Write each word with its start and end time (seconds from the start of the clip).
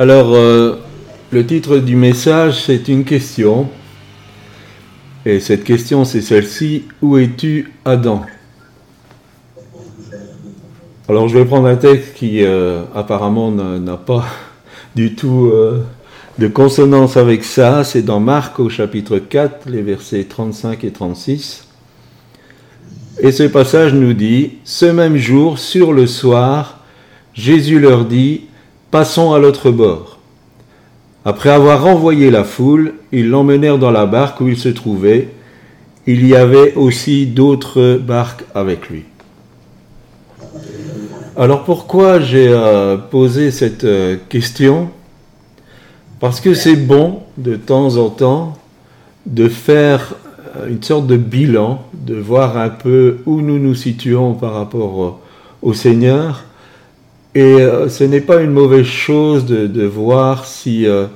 Alors, 0.00 0.32
euh, 0.32 0.76
le 1.32 1.44
titre 1.44 1.78
du 1.78 1.96
message, 1.96 2.62
c'est 2.62 2.86
une 2.86 3.02
question. 3.02 3.68
Et 5.26 5.40
cette 5.40 5.64
question, 5.64 6.04
c'est 6.04 6.20
celle-ci. 6.20 6.84
Où 7.02 7.18
es-tu, 7.18 7.72
Adam? 7.84 8.24
Alors, 11.08 11.26
je 11.26 11.36
vais 11.36 11.44
prendre 11.44 11.66
un 11.66 11.74
texte 11.74 12.14
qui, 12.14 12.44
euh, 12.44 12.84
apparemment, 12.94 13.50
n'a 13.50 13.96
pas 13.96 14.24
du 14.94 15.16
tout 15.16 15.50
euh, 15.52 15.82
de 16.38 16.46
consonance 16.46 17.16
avec 17.16 17.42
ça. 17.42 17.82
C'est 17.82 18.02
dans 18.02 18.20
Marc 18.20 18.60
au 18.60 18.68
chapitre 18.68 19.18
4, 19.18 19.68
les 19.68 19.82
versets 19.82 20.22
35 20.22 20.84
et 20.84 20.92
36. 20.92 21.66
Et 23.18 23.32
ce 23.32 23.42
passage 23.42 23.94
nous 23.94 24.12
dit, 24.12 24.58
ce 24.62 24.86
même 24.86 25.16
jour, 25.16 25.58
sur 25.58 25.92
le 25.92 26.06
soir, 26.06 26.84
Jésus 27.34 27.80
leur 27.80 28.04
dit, 28.04 28.42
Passons 28.90 29.34
à 29.34 29.38
l'autre 29.38 29.70
bord. 29.70 30.16
Après 31.26 31.50
avoir 31.50 31.82
renvoyé 31.82 32.30
la 32.30 32.42
foule, 32.42 32.94
ils 33.12 33.28
l'emmenèrent 33.28 33.76
dans 33.76 33.90
la 33.90 34.06
barque 34.06 34.40
où 34.40 34.48
il 34.48 34.56
se 34.56 34.70
trouvait. 34.70 35.28
Il 36.06 36.26
y 36.26 36.34
avait 36.34 36.72
aussi 36.72 37.26
d'autres 37.26 38.00
barques 38.02 38.44
avec 38.54 38.88
lui. 38.88 39.04
Alors 41.36 41.64
pourquoi 41.64 42.18
j'ai 42.18 42.48
euh, 42.48 42.96
posé 42.96 43.50
cette 43.50 43.84
euh, 43.84 44.16
question? 44.30 44.88
Parce 46.18 46.40
que 46.40 46.54
c'est 46.54 46.76
bon 46.76 47.20
de 47.36 47.56
temps 47.56 47.98
en 47.98 48.08
temps 48.08 48.56
de 49.26 49.50
faire 49.50 50.14
euh, 50.56 50.68
une 50.68 50.82
sorte 50.82 51.06
de 51.06 51.18
bilan, 51.18 51.82
de 51.92 52.14
voir 52.14 52.56
un 52.56 52.70
peu 52.70 53.18
où 53.26 53.42
nous 53.42 53.58
nous 53.58 53.74
situons 53.74 54.32
par 54.32 54.54
rapport 54.54 55.20
au 55.60 55.74
Seigneur 55.74 56.47
et 57.34 57.42
euh, 57.42 57.88
ce 57.88 58.04
n'est 58.04 58.22
pas 58.22 58.40
une 58.40 58.52
mauvaise 58.52 58.86
chose 58.86 59.44
de, 59.44 59.84
voir 59.84 60.46
si 60.46 60.86
euh, 60.86 61.06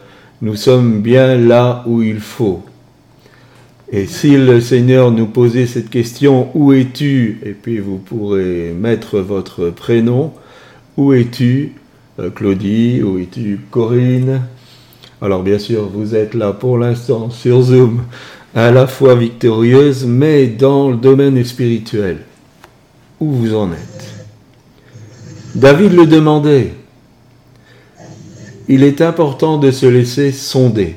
nous 0.42 0.56
sommes 0.56 1.00
bien 1.00 1.36
là 1.36 1.82
où 1.86 2.02
il 2.02 2.20
faut. 2.20 2.62
Et 3.90 4.06
si 4.06 4.36
le 4.36 4.60
Seigneur 4.60 5.10
nous 5.10 5.26
posait 5.26 5.66
cette 5.66 5.90
question, 5.90 6.48
où 6.54 6.72
es-tu? 6.72 7.40
Et 7.44 7.52
puis 7.52 7.78
vous 7.78 7.98
pourrez 7.98 8.74
mettre 8.78 9.20
votre 9.20 9.70
prénom. 9.70 10.32
Où 10.96 11.12
es-tu 11.12 11.72
euh, 12.18 12.30
Claudie? 12.30 13.02
Où 13.02 13.18
es-tu 13.18 13.60
Corinne? 13.70 14.42
Alors 15.20 15.42
bien 15.42 15.58
sûr, 15.58 15.88
vous 15.88 16.14
êtes 16.14 16.34
là 16.34 16.52
pour 16.52 16.78
l'instant 16.78 17.30
sur 17.30 17.62
Zoom, 17.62 18.02
à 18.54 18.70
la 18.70 18.86
fois 18.86 19.14
victorieuse, 19.14 20.04
mais 20.04 20.46
dans 20.46 20.90
le 20.90 20.96
domaine 20.96 21.42
spirituel. 21.44 22.18
Où 23.20 23.30
vous 23.30 23.54
en 23.54 23.72
êtes? 23.72 24.11
David 25.54 25.92
le 25.92 26.06
demandait. 26.06 26.72
Il 28.68 28.84
est 28.84 29.02
important 29.02 29.58
de 29.58 29.70
se 29.70 29.84
laisser 29.84 30.32
sonder. 30.32 30.96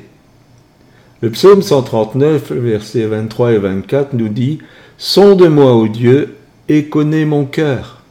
Le 1.20 1.30
psaume 1.30 1.60
139, 1.62 2.52
versets 2.52 3.06
23 3.06 3.52
et 3.52 3.58
24 3.58 4.14
nous 4.14 4.28
dit 4.28 4.60
Sonde-moi, 4.96 5.74
ô 5.74 5.88
Dieu, 5.88 6.36
et 6.68 6.86
connais 6.86 7.26
mon 7.26 7.44
cœur. 7.44 8.02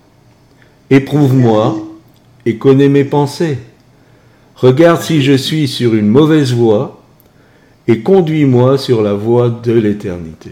Éprouve-moi 0.92 1.78
et 2.46 2.58
connais 2.58 2.90
mes 2.90 3.06
pensées. 3.06 3.58
Regarde 4.56 5.02
si 5.02 5.24
je 5.24 5.34
suis 5.34 5.68
sur 5.68 5.96
une 5.96 6.08
mauvaise 6.08 6.54
voie 6.54 7.02
et 7.88 8.02
conduis-moi 8.02 8.78
sur 8.78 9.02
la 9.02 9.14
voie 9.14 9.50
de 9.50 9.74
l'éternité. 9.74 10.52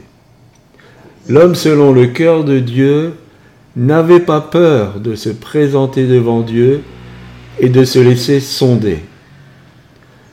L'homme 1.29 1.55
selon 1.55 1.93
le 1.93 2.07
cœur 2.07 2.43
de 2.43 2.59
Dieu 2.59 3.13
n'avait 3.75 4.19
pas 4.19 4.41
peur 4.41 4.99
de 4.99 5.15
se 5.15 5.29
présenter 5.29 6.05
devant 6.05 6.41
Dieu 6.41 6.81
et 7.59 7.69
de 7.69 7.83
se 7.85 7.99
laisser 7.99 8.39
sonder. 8.39 8.99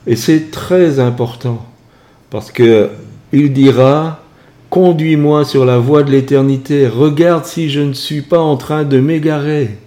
Et 0.07 0.15
c'est 0.15 0.51
très 0.51 0.99
important 0.99 1.65
parce 2.29 2.51
que 2.51 2.89
il 3.33 3.53
dira 3.53 4.21
Conduis-moi 4.71 5.43
sur 5.43 5.65
la 5.65 5.79
voie 5.79 6.03
de 6.03 6.11
l'éternité, 6.11 6.87
regarde 6.87 7.43
si 7.43 7.69
je 7.69 7.81
ne 7.81 7.91
suis 7.91 8.21
pas 8.21 8.39
en 8.39 8.55
train 8.55 8.85
de 8.85 9.01
m'égarer, 9.01 9.77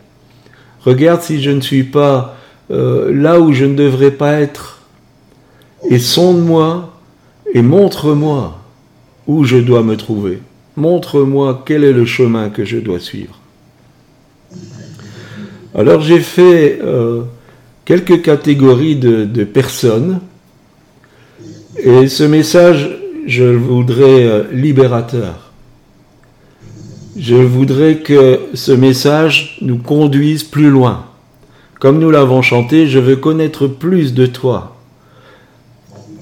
regarde 0.85 1.23
si 1.23 1.43
je 1.43 1.51
ne 1.51 1.63
suis 1.63 1.85
pas 1.85 2.37
euh, 2.71 3.11
là 3.11 3.41
où 3.41 3.55
je 3.55 3.65
ne 3.65 3.75
devrais 3.75 4.11
pas 4.11 4.33
être, 4.33 4.83
et 5.89 5.99
sonde-moi 5.99 6.93
et 7.55 7.63
montre-moi 7.63 8.59
où 9.27 9.45
je 9.45 9.57
dois 9.57 9.83
me 9.83 9.97
trouver. 9.97 10.41
Montre-moi 10.77 11.63
quel 11.65 11.83
est 11.83 11.93
le 11.93 12.05
chemin 12.05 12.51
que 12.51 12.67
je 12.67 12.77
dois 12.77 13.01
suivre. 13.01 13.41
Alors 15.77 16.01
j'ai 16.01 16.21
fait 16.21 16.79
euh, 16.85 17.23
quelques 17.85 18.23
catégories 18.23 18.95
de, 18.95 19.45
personnes 19.45 20.21
et 21.77 22.07
ce 22.07 22.23
message, 22.23 22.97
je 23.27 23.43
le 23.43 23.57
voudrais 23.57 24.25
euh, 24.25 24.45
libérateur. 24.53 25.51
Je 27.17 27.35
voudrais 27.35 27.97
que 27.97 28.41
ce 28.55 28.71
message 28.71 29.59
nous 29.63 29.79
conduise 29.79 30.45
plus 30.45 30.71
loin. 30.71 31.07
Comme 31.81 31.99
nous 31.99 32.11
l'avons 32.11 32.43
chanté, 32.43 32.87
je 32.87 33.01
veux 33.01 33.17
connaître 33.17 33.67
plus 33.67 34.15
de 34.15 34.27
toi. 34.27 34.77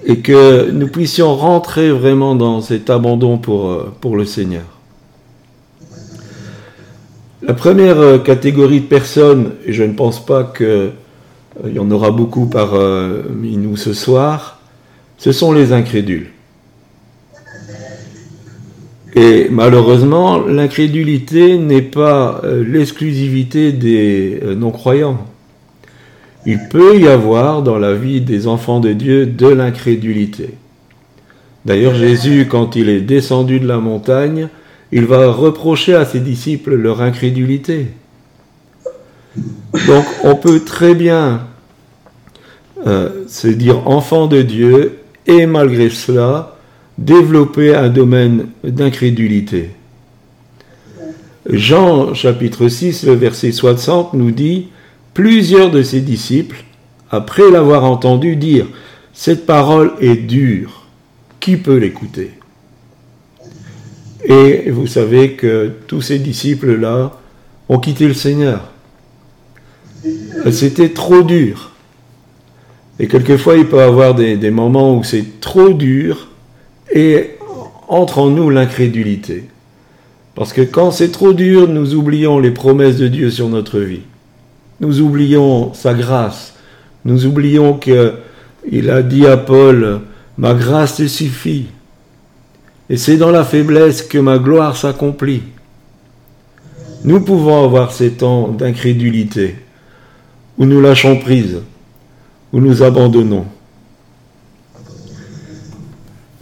Et 0.04 0.20
que 0.20 0.70
nous 0.70 0.88
puissions 0.88 1.36
rentrer 1.36 1.92
vraiment 1.92 2.34
dans 2.34 2.62
cet 2.62 2.88
abandon 2.88 3.36
pour, 3.36 3.68
euh, 3.68 3.92
pour 4.00 4.16
le 4.16 4.24
Seigneur. 4.24 4.64
La 7.44 7.54
première 7.54 7.98
euh, 7.98 8.18
catégorie 8.18 8.82
de 8.82 8.86
personnes, 8.86 9.54
et 9.66 9.72
je 9.72 9.82
ne 9.82 9.94
pense 9.94 10.24
pas 10.24 10.44
qu'il 10.44 10.64
euh, 10.64 10.90
y 11.66 11.80
en 11.80 11.90
aura 11.90 12.12
beaucoup 12.12 12.46
parmi 12.46 12.76
euh, 12.76 13.22
nous 13.56 13.76
ce 13.76 13.92
soir, 13.92 14.60
ce 15.18 15.32
sont 15.32 15.50
les 15.50 15.72
incrédules. 15.72 16.28
Et 19.16 19.48
malheureusement, 19.50 20.38
l'incrédulité 20.38 21.58
n'est 21.58 21.82
pas 21.82 22.40
l'exclusivité 22.44 23.70
des 23.70 24.40
non-croyants. 24.56 25.18
Il 26.46 26.58
peut 26.70 26.98
y 26.98 27.08
avoir 27.08 27.62
dans 27.62 27.78
la 27.78 27.92
vie 27.92 28.22
des 28.22 28.46
enfants 28.46 28.80
de 28.80 28.94
Dieu 28.94 29.26
de 29.26 29.48
l'incrédulité. 29.48 30.54
D'ailleurs, 31.66 31.94
Jésus, 31.94 32.46
quand 32.48 32.74
il 32.74 32.88
est 32.88 33.02
descendu 33.02 33.60
de 33.60 33.68
la 33.68 33.78
montagne, 33.78 34.48
il 34.92 35.06
va 35.06 35.32
reprocher 35.32 35.94
à 35.94 36.04
ses 36.04 36.20
disciples 36.20 36.74
leur 36.74 37.00
incrédulité. 37.00 37.86
Donc 39.86 40.04
on 40.22 40.36
peut 40.36 40.60
très 40.60 40.94
bien 40.94 41.46
euh, 42.86 43.24
se 43.26 43.48
dire 43.48 43.88
enfant 43.88 44.26
de 44.26 44.42
Dieu 44.42 44.98
et 45.26 45.46
malgré 45.46 45.88
cela 45.88 46.56
développer 46.98 47.74
un 47.74 47.88
domaine 47.88 48.48
d'incrédulité. 48.62 49.70
Jean 51.48 52.12
chapitre 52.12 52.68
6, 52.68 53.04
le 53.06 53.14
verset 53.14 53.50
60 53.50 54.12
nous 54.12 54.30
dit, 54.30 54.68
plusieurs 55.14 55.70
de 55.70 55.82
ses 55.82 56.00
disciples, 56.00 56.64
après 57.10 57.50
l'avoir 57.50 57.84
entendu 57.84 58.36
dire, 58.36 58.66
cette 59.12 59.46
parole 59.46 59.92
est 60.00 60.16
dure, 60.16 60.86
qui 61.40 61.56
peut 61.56 61.78
l'écouter? 61.78 62.32
Et 64.24 64.70
vous 64.70 64.86
savez 64.86 65.32
que 65.32 65.70
tous 65.86 66.00
ces 66.00 66.18
disciples-là 66.18 67.12
ont 67.68 67.78
quitté 67.78 68.06
le 68.06 68.14
Seigneur. 68.14 68.70
C'était 70.50 70.90
trop 70.90 71.22
dur. 71.22 71.72
Et 72.98 73.08
quelquefois, 73.08 73.56
il 73.56 73.66
peut 73.66 73.78
y 73.78 73.80
avoir 73.80 74.14
des, 74.14 74.50
moments 74.50 74.96
où 74.96 75.04
c'est 75.04 75.40
trop 75.40 75.70
dur 75.70 76.28
et 76.92 77.30
entre 77.88 78.18
en 78.18 78.28
nous 78.28 78.50
l'incrédulité. 78.50 79.44
Parce 80.34 80.52
que 80.52 80.62
quand 80.62 80.90
c'est 80.90 81.10
trop 81.10 81.32
dur, 81.32 81.68
nous 81.68 81.94
oublions 81.94 82.38
les 82.38 82.50
promesses 82.50 82.96
de 82.96 83.08
Dieu 83.08 83.30
sur 83.30 83.48
notre 83.48 83.80
vie. 83.80 84.02
Nous 84.80 85.00
oublions 85.00 85.74
sa 85.74 85.94
grâce. 85.94 86.54
Nous 87.04 87.26
oublions 87.26 87.74
qu'il 87.74 88.90
a 88.90 89.02
dit 89.02 89.26
à 89.26 89.36
Paul, 89.36 90.00
ma 90.38 90.54
grâce 90.54 90.96
te 90.96 91.06
suffit. 91.06 91.66
Et 92.92 92.98
c'est 92.98 93.16
dans 93.16 93.30
la 93.30 93.42
faiblesse 93.42 94.02
que 94.02 94.18
ma 94.18 94.38
gloire 94.38 94.76
s'accomplit. 94.76 95.40
Nous 97.04 97.20
pouvons 97.22 97.64
avoir 97.64 97.90
ces 97.90 98.10
temps 98.10 98.48
d'incrédulité, 98.48 99.56
où 100.58 100.66
nous 100.66 100.82
lâchons 100.82 101.16
prise, 101.18 101.62
où 102.52 102.60
nous 102.60 102.82
abandonnons. 102.82 103.46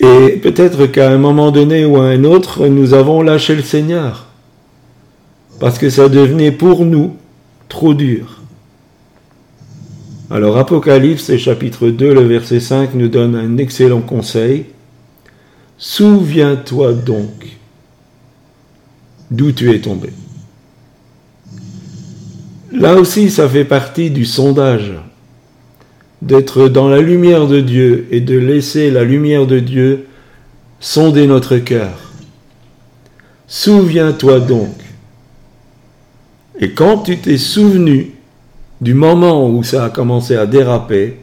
Et 0.00 0.40
peut-être 0.42 0.86
qu'à 0.86 1.12
un 1.12 1.18
moment 1.18 1.52
donné 1.52 1.84
ou 1.84 1.98
à 1.98 2.06
un 2.06 2.24
autre, 2.24 2.66
nous 2.66 2.94
avons 2.94 3.22
lâché 3.22 3.54
le 3.54 3.62
Seigneur, 3.62 4.26
parce 5.60 5.78
que 5.78 5.88
ça 5.88 6.08
devenait 6.08 6.50
pour 6.50 6.84
nous 6.84 7.14
trop 7.68 7.94
dur. 7.94 8.40
Alors 10.32 10.58
Apocalypse 10.58 11.36
chapitre 11.36 11.90
2, 11.90 12.12
le 12.12 12.22
verset 12.22 12.58
5 12.58 12.94
nous 12.94 13.08
donne 13.08 13.36
un 13.36 13.56
excellent 13.56 14.00
conseil. 14.00 14.66
Souviens-toi 15.82 16.92
donc 16.92 17.56
d'où 19.30 19.50
tu 19.50 19.74
es 19.74 19.80
tombé. 19.80 20.10
Là 22.70 22.96
aussi, 22.96 23.30
ça 23.30 23.48
fait 23.48 23.64
partie 23.64 24.10
du 24.10 24.26
sondage. 24.26 24.92
d'être 26.22 26.68
dans 26.68 26.90
la 26.90 27.00
lumière 27.00 27.46
de 27.46 27.60
Dieu 27.60 28.06
et 28.10 28.20
de 28.20 28.36
laisser 28.36 28.90
la 28.90 29.04
lumière 29.04 29.46
de 29.46 29.58
Dieu 29.58 30.06
sonder 30.78 31.26
notre 31.26 31.56
cœur. 31.56 32.12
Souviens-toi 33.48 34.40
donc. 34.40 34.74
Et 36.58 36.72
quand 36.72 36.98
tu 36.98 37.16
t'es 37.16 37.38
souvenu 37.38 38.12
du 38.82 38.92
moment 38.92 39.48
où 39.48 39.62
ça 39.64 39.86
a 39.86 39.88
commencé 39.88 40.36
à 40.36 40.44
déraper, 40.44 41.16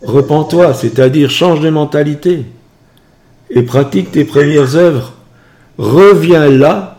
repens-toi, 0.00 0.72
c'est-à-dire 0.72 1.28
change 1.28 1.60
de 1.60 1.68
mentalité 1.68 2.46
et 3.50 3.62
pratique 3.62 4.12
tes 4.12 4.24
premières 4.24 4.76
œuvres. 4.76 5.14
Reviens 5.78 6.48
là 6.48 6.98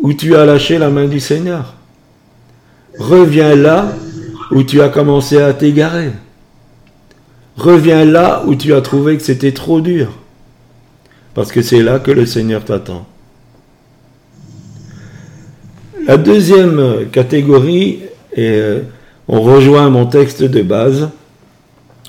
où 0.00 0.12
tu 0.12 0.36
as 0.36 0.46
lâché 0.46 0.78
la 0.78 0.90
main 0.90 1.06
du 1.06 1.20
Seigneur. 1.20 1.74
Reviens 2.98 3.54
là 3.54 3.92
où 4.50 4.62
tu 4.62 4.80
as 4.82 4.88
commencé 4.88 5.40
à 5.40 5.52
t'égarer. 5.52 6.10
Reviens 7.56 8.04
là 8.04 8.42
où 8.46 8.54
tu 8.54 8.74
as 8.74 8.80
trouvé 8.80 9.16
que 9.16 9.22
c'était 9.22 9.52
trop 9.52 9.80
dur. 9.80 10.12
Parce 11.34 11.52
que 11.52 11.62
c'est 11.62 11.82
là 11.82 11.98
que 11.98 12.10
le 12.10 12.26
Seigneur 12.26 12.64
t'attend. 12.64 13.06
La 16.06 16.16
deuxième 16.16 17.08
catégorie, 17.12 18.00
et 18.32 18.48
euh, 18.48 18.80
on 19.28 19.42
rejoint 19.42 19.90
mon 19.90 20.06
texte 20.06 20.42
de 20.42 20.62
base, 20.62 21.10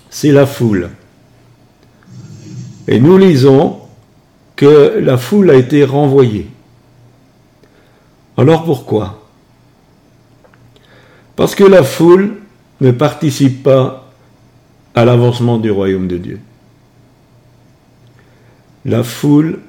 c'est 0.10 0.32
la 0.32 0.46
foule. 0.46 0.90
Et 2.92 3.00
nous 3.00 3.18
lisons 3.18 3.80
que 4.58 5.00
la 5.00 5.18
foule 5.18 5.50
a 5.50 5.56
été 5.56 5.86
renvoyée. 5.86 6.50
Alors 8.36 8.66
pourquoi? 8.66 9.30
Parce 11.38 11.56
que 11.56 11.64
la 11.64 11.84
foule 11.84 12.36
ne 12.82 12.92
participe 12.92 13.64
pas 13.64 14.12
à 14.94 15.06
l'avancement 15.06 15.58
du 15.58 15.72
royaume 15.72 16.10
de 16.10 16.18
Dieu. 16.18 16.42
La 18.84 19.04
foule 19.04 19.62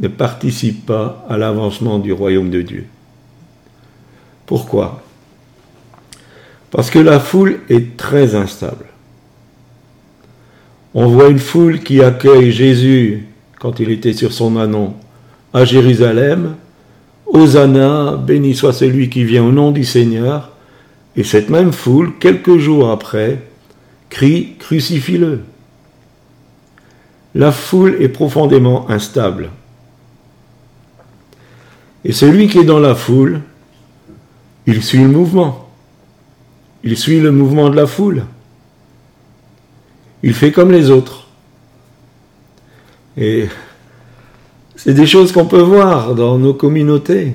ne 0.00 0.08
participe 0.08 0.86
pas 0.86 1.26
à 1.28 1.36
l'avancement 1.36 1.98
du 1.98 2.14
royaume 2.14 2.48
de 2.48 2.62
Dieu. 2.62 2.86
Pourquoi? 4.46 5.02
Parce 6.70 6.88
que 6.88 6.98
la 6.98 7.20
foule 7.20 7.60
est 7.68 7.98
très 7.98 8.34
instable. 8.34 8.86
On 10.94 11.06
voit 11.06 11.28
une 11.28 11.38
foule 11.38 11.80
qui 11.80 12.02
accueille 12.02 12.52
Jésus 12.52 13.26
quand 13.58 13.80
il 13.80 13.90
était 13.90 14.12
sur 14.12 14.32
son 14.32 14.56
anon 14.56 14.94
à 15.54 15.64
Jérusalem. 15.64 16.56
Hosanna, 17.26 18.16
béni 18.16 18.54
soit 18.54 18.74
celui 18.74 19.08
qui 19.08 19.24
vient 19.24 19.44
au 19.44 19.52
nom 19.52 19.70
du 19.70 19.84
Seigneur. 19.84 20.50
Et 21.16 21.24
cette 21.24 21.48
même 21.48 21.72
foule, 21.72 22.12
quelques 22.18 22.58
jours 22.58 22.90
après, 22.90 23.42
crie 24.10 24.54
Crucifie-le. 24.58 25.40
La 27.34 27.52
foule 27.52 27.96
est 28.00 28.08
profondément 28.08 28.90
instable. 28.90 29.50
Et 32.04 32.12
celui 32.12 32.48
qui 32.48 32.58
est 32.58 32.64
dans 32.64 32.80
la 32.80 32.94
foule, 32.94 33.40
il 34.66 34.82
suit 34.82 35.02
le 35.02 35.08
mouvement. 35.08 35.70
Il 36.84 36.98
suit 36.98 37.20
le 37.20 37.30
mouvement 37.30 37.70
de 37.70 37.76
la 37.76 37.86
foule. 37.86 38.24
Il 40.22 40.34
fait 40.34 40.52
comme 40.52 40.70
les 40.70 40.90
autres. 40.90 41.26
Et 43.16 43.48
c'est 44.76 44.94
des 44.94 45.06
choses 45.06 45.32
qu'on 45.32 45.46
peut 45.46 45.60
voir 45.60 46.14
dans 46.14 46.38
nos 46.38 46.54
communautés. 46.54 47.34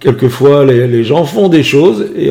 Quelquefois, 0.00 0.64
les, 0.64 1.04
gens 1.04 1.24
font 1.24 1.48
des 1.48 1.62
choses 1.62 2.06
et 2.16 2.30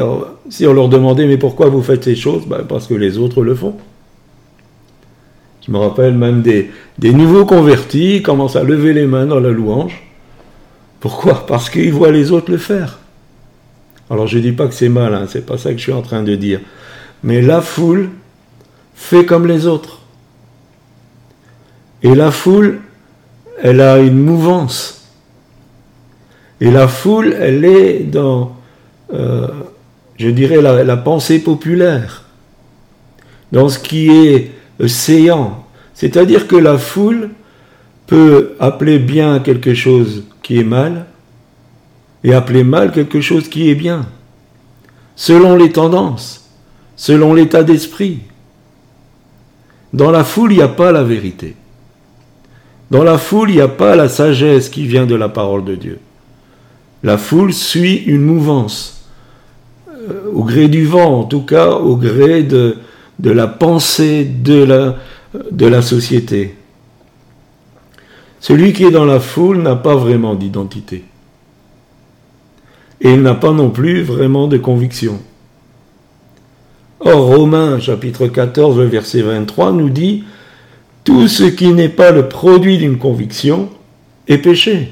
si 0.49 0.67
on 0.67 0.73
leur 0.73 0.87
demandait 0.87 1.25
mais 1.25 1.37
pourquoi 1.37 1.67
vous 1.67 1.81
faites 1.81 2.03
ces 2.03 2.15
choses? 2.15 2.45
Ben, 2.45 2.63
Parce 2.67 2.87
que 2.87 2.93
les 2.93 3.17
autres 3.17 3.43
le 3.43 3.55
font. 3.55 3.75
Je 5.65 5.71
me 5.71 5.77
rappelle 5.79 6.13
même 6.13 6.43
des, 6.43 6.69
nouveaux 6.99 7.45
convertis 7.45 8.21
commencent 8.21 8.55
à 8.55 8.63
lever 8.63 8.93
les 8.93 9.07
mains 9.07 9.25
dans 9.25 9.39
la 9.39 9.49
louange. 9.49 10.03
Pourquoi? 10.99 11.45
Parce 11.47 11.69
qu'ils 11.69 11.91
voient 11.91 12.11
les 12.11 12.31
autres 12.31 12.51
le 12.51 12.57
faire. 12.57 12.99
Alors 14.09 14.27
je 14.27 14.37
ne 14.37 14.43
dis 14.43 14.51
pas 14.51 14.67
que 14.67 14.75
c'est 14.75 14.89
mal, 14.89 15.15
hein, 15.15 15.25
c'est 15.27 15.45
pas 15.45 15.57
ça 15.57 15.71
que 15.71 15.77
je 15.77 15.83
suis 15.83 15.91
en 15.91 16.03
train 16.03 16.21
de 16.21 16.35
dire. 16.35 16.59
Mais 17.25 17.41
la 17.41 17.59
foule 17.59 18.11
fait 18.93 19.25
comme 19.25 19.47
les 19.47 19.65
autres. 19.65 19.99
Et 22.03 22.13
la 22.13 22.29
foule, 22.29 22.81
elle 23.63 23.81
a 23.81 23.97
une 23.97 24.19
mouvance. 24.19 25.07
Et 26.61 26.69
la 26.69 26.87
foule, 26.87 27.35
elle 27.39 27.65
est 27.65 28.01
dans, 28.01 28.55
euh, 29.11 29.47
je 30.17 30.29
dirais, 30.29 30.61
la, 30.61 30.97
pensée 30.97 31.39
populaire, 31.39 32.25
dans 33.51 33.69
ce 33.69 33.79
qui 33.79 34.09
est 34.11 34.51
séant. 34.85 35.65
C'est-à-dire 35.95 36.47
que 36.47 36.55
la 36.55 36.77
foule 36.77 37.31
peut 38.05 38.53
appeler 38.59 38.99
bien 38.99 39.39
quelque 39.39 39.73
chose 39.73 40.25
qui 40.43 40.59
est 40.59 40.63
mal 40.63 41.07
et 42.23 42.35
appeler 42.35 42.63
mal 42.63 42.91
quelque 42.91 43.19
chose 43.19 43.49
qui 43.49 43.71
est 43.71 43.75
bien, 43.75 44.05
selon 45.15 45.55
les 45.55 45.71
tendances, 45.71 46.44
selon 46.95 47.33
l'état 47.33 47.63
d'esprit. 47.63 48.19
Dans 49.93 50.11
la 50.11 50.23
foule, 50.23 50.53
il 50.53 50.57
n'y 50.57 50.61
a 50.61 50.67
pas 50.67 50.91
la 50.91 51.03
vérité. 51.03 51.55
Dans 52.91 53.03
la 53.03 53.17
foule, 53.17 53.49
il 53.49 53.55
n'y 53.55 53.61
a 53.61 53.67
pas 53.67 53.95
la 53.95 54.09
sagesse 54.09 54.69
qui 54.69 54.85
vient 54.85 55.05
de 55.05 55.15
la 55.15 55.29
parole 55.29 55.63
de 55.63 55.75
Dieu. 55.75 55.99
La 57.03 57.17
foule 57.17 57.53
suit 57.53 57.95
une 57.95 58.21
mouvance, 58.21 59.09
euh, 60.09 60.31
au 60.33 60.43
gré 60.43 60.67
du 60.67 60.85
vent, 60.85 61.19
en 61.19 61.23
tout 61.23 61.43
cas 61.43 61.71
au 61.71 61.95
gré 61.95 62.43
de, 62.43 62.77
la 63.23 63.47
pensée 63.47 64.25
de 64.25 64.63
la 65.67 65.81
société. 65.81 66.55
Celui 68.39 68.73
qui 68.73 68.83
est 68.83 68.91
dans 68.91 69.05
la 69.05 69.19
foule 69.19 69.63
n'a 69.63 69.75
pas 69.75 69.95
vraiment 69.95 70.35
d'identité. 70.35 71.03
Et 73.01 73.11
il 73.11 73.23
n'a 73.23 73.33
pas 73.33 73.51
non 73.51 73.71
plus 73.71 74.03
vraiment 74.03 74.47
de 74.47 74.57
conviction. 74.57 75.19
Or, 76.99 77.25
Romains 77.25 77.79
chapitre 77.79 78.27
14, 78.27 78.79
verset 78.79 79.21
23 79.21 79.71
nous 79.73 79.89
dit 79.89 80.23
tout 81.03 81.27
ce 81.27 81.43
qui 81.43 81.71
n'est 81.73 81.89
pas 81.89 82.11
le 82.11 82.29
produit 82.29 82.77
d'une 82.77 82.97
conviction 82.97 83.69
est 84.27 84.39
péché. 84.39 84.91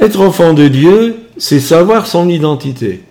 Être 0.00 0.20
enfant 0.20 0.54
de 0.54 0.68
Dieu, 0.68 1.16
c'est 1.36 1.60
savoir 1.60 2.06
son 2.06 2.28
identité. 2.28 3.02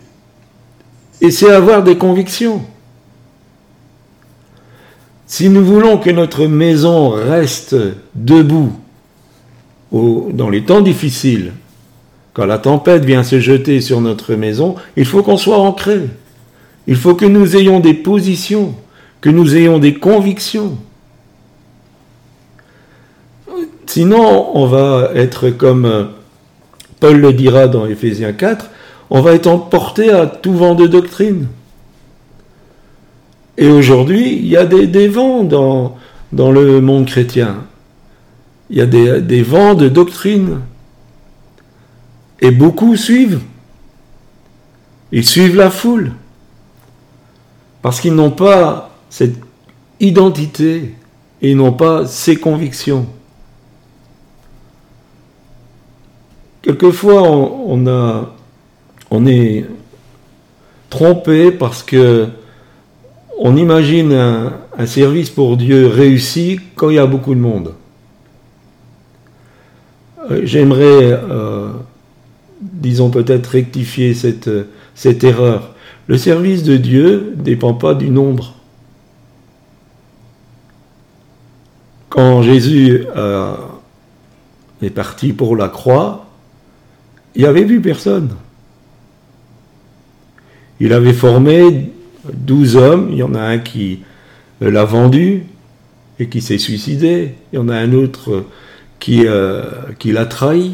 Et 1.21 1.31
c'est 1.31 1.51
avoir 1.51 1.83
des 1.83 1.97
convictions. 1.97 2.61
Si 5.25 5.49
nous 5.49 5.65
voulons 5.65 5.97
que 5.97 6.09
notre 6.09 6.45
maison 6.45 7.09
reste 7.09 7.75
debout 8.13 8.71
dans 9.91 10.49
les 10.49 10.63
temps 10.63 10.81
difficiles, 10.81 11.53
quand 12.33 12.45
la 12.45 12.57
tempête 12.57 13.05
vient 13.05 13.23
se 13.23 13.39
jeter 13.39 13.79
sur 13.81 14.01
notre 14.01 14.33
maison, 14.35 14.75
il 14.97 15.05
faut 15.05 15.23
qu'on 15.23 15.37
soit 15.37 15.59
ancré. 15.59 16.01
Il 16.87 16.95
faut 16.95 17.15
que 17.15 17.25
nous 17.25 17.55
ayons 17.55 17.79
des 17.79 17.93
positions 17.93 18.75
que 19.23 19.29
nous 19.29 19.55
ayons 19.55 19.79
des 19.79 19.93
convictions. 19.93 20.77
Sinon, 23.85 24.49
on 24.53 24.65
va 24.65 25.11
être 25.15 25.49
comme 25.49 25.85
euh, 25.85 26.03
Paul 26.99 27.21
le 27.21 27.31
dira 27.31 27.69
dans 27.69 27.85
Éphésiens 27.85 28.33
4, 28.33 28.69
on 29.09 29.21
va 29.21 29.31
être 29.31 29.47
emporté 29.47 30.09
à 30.09 30.25
tout 30.25 30.51
vent 30.51 30.75
de 30.75 30.87
doctrine. 30.87 31.47
Et 33.57 33.69
aujourd'hui, 33.69 34.33
il 34.33 34.47
y 34.47 34.57
a 34.57 34.65
des, 34.65 35.07
vents 35.07 35.45
dans, 35.45 35.95
dans, 36.33 36.51
le 36.51 36.81
monde 36.81 37.05
chrétien. 37.05 37.63
Il 38.69 38.77
y 38.77 38.81
a 38.81 38.85
des, 38.85 39.21
des 39.21 39.41
vents 39.41 39.73
de 39.73 39.87
doctrine. 39.87 40.59
Et 42.43 42.51
beaucoup 42.51 42.95
suivent. 42.95 43.41
Ils 45.11 45.25
suivent 45.25 45.55
la 45.55 45.71
foule. 45.71 46.11
Parce 47.81 47.99
qu'ils 47.99 48.13
n'ont 48.13 48.31
pas 48.31 48.91
cette 49.09 49.37
identité 49.99 50.93
et 51.41 51.55
non 51.55 51.73
pas 51.73 52.05
ses 52.05 52.35
convictions. 52.35 53.07
Quelquefois, 56.61 57.23
on 57.23 59.25
est 59.25 59.65
trompé 60.89 61.51
parce 61.51 61.81
que 61.81 62.29
on 63.39 63.57
imagine 63.57 64.13
un, 64.13 64.85
service 64.85 65.29
pour 65.29 65.57
Dieu 65.57 65.87
réussi 65.87 66.59
quand 66.75 66.89
il 66.89 66.95
y 66.95 66.99
a 66.99 67.05
beaucoup 67.05 67.35
de 67.35 67.39
monde. 67.39 67.73
Euh, 70.31 70.41
j'aimerais, 70.43 71.11
euh, 71.11 71.71
disons 72.83 73.09
peut-être, 73.09 73.47
rectifier 73.47 74.13
cette, 74.13 74.49
cette 74.93 75.23
erreur. 75.23 75.73
Le 76.07 76.17
service 76.17 76.63
de 76.63 76.77
Dieu 76.77 77.33
ne 77.37 77.41
dépend 77.41 77.73
pas 77.73 77.95
du 77.95 78.09
nombre. 78.09 78.55
Quand 82.09 82.43
Jésus 82.43 83.05
euh, 83.15 83.55
est 84.81 84.91
parti 84.91 85.33
pour 85.33 85.55
la 85.55 85.69
croix, 85.69 86.27
il 87.33 87.41
n'y 87.41 87.47
avait 87.47 87.65
plus 87.65 87.81
personne. 87.81 88.35
Il 90.79 90.93
avait 90.93 91.13
formé 91.13 91.91
douze 92.31 92.75
hommes, 92.75 93.07
il 93.11 93.17
y 93.17 93.23
en 93.23 93.33
a 93.33 93.41
un 93.41 93.57
qui 93.57 94.01
l'a 94.61 94.83
vendu 94.83 95.45
et 96.19 96.27
qui 96.27 96.41
s'est 96.41 96.57
suicidé, 96.57 97.35
il 97.51 97.55
y 97.55 97.59
en 97.59 97.69
a 97.69 97.75
un 97.75 97.93
autre 97.93 98.43
euh, 99.09 99.63
qui 99.99 100.11
l'a 100.11 100.25
trahi, 100.25 100.73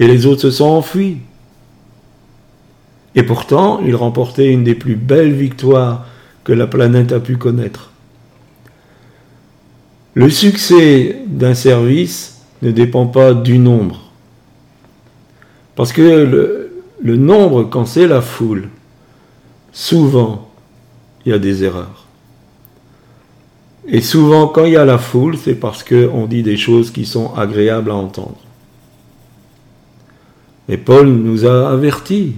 et 0.00 0.06
les 0.06 0.26
autres 0.26 0.40
se 0.40 0.50
sont 0.50 0.64
enfuis. 0.64 1.18
Et 3.14 3.22
pourtant, 3.22 3.80
il 3.84 3.94
remportait 3.94 4.50
une 4.50 4.64
des 4.64 4.74
plus 4.74 4.96
belles 4.96 5.34
victoires 5.34 6.06
que 6.42 6.52
la 6.52 6.66
planète 6.66 7.12
a 7.12 7.20
pu 7.20 7.36
connaître. 7.36 7.90
Le 10.14 10.30
succès 10.30 11.18
d'un 11.26 11.54
service 11.54 12.40
ne 12.62 12.70
dépend 12.70 13.06
pas 13.06 13.34
du 13.34 13.58
nombre. 13.58 14.10
Parce 15.76 15.92
que 15.92 16.02
le, 16.02 16.82
le 17.02 17.16
nombre, 17.16 17.64
quand 17.64 17.84
c'est 17.84 18.06
la 18.06 18.22
foule, 18.22 18.68
souvent, 19.70 20.50
il 21.26 21.32
y 21.32 21.34
a 21.34 21.38
des 21.38 21.62
erreurs. 21.62 22.06
Et 23.86 24.00
souvent, 24.00 24.46
quand 24.46 24.64
il 24.64 24.72
y 24.72 24.76
a 24.76 24.84
la 24.84 24.98
foule, 24.98 25.36
c'est 25.36 25.54
parce 25.54 25.82
qu'on 25.82 26.26
dit 26.26 26.42
des 26.42 26.56
choses 26.56 26.90
qui 26.90 27.04
sont 27.04 27.34
agréables 27.34 27.90
à 27.90 27.96
entendre. 27.96 28.38
Et 30.70 30.76
Paul 30.76 31.08
nous 31.08 31.46
a 31.46 31.68
avertis. 31.68 32.34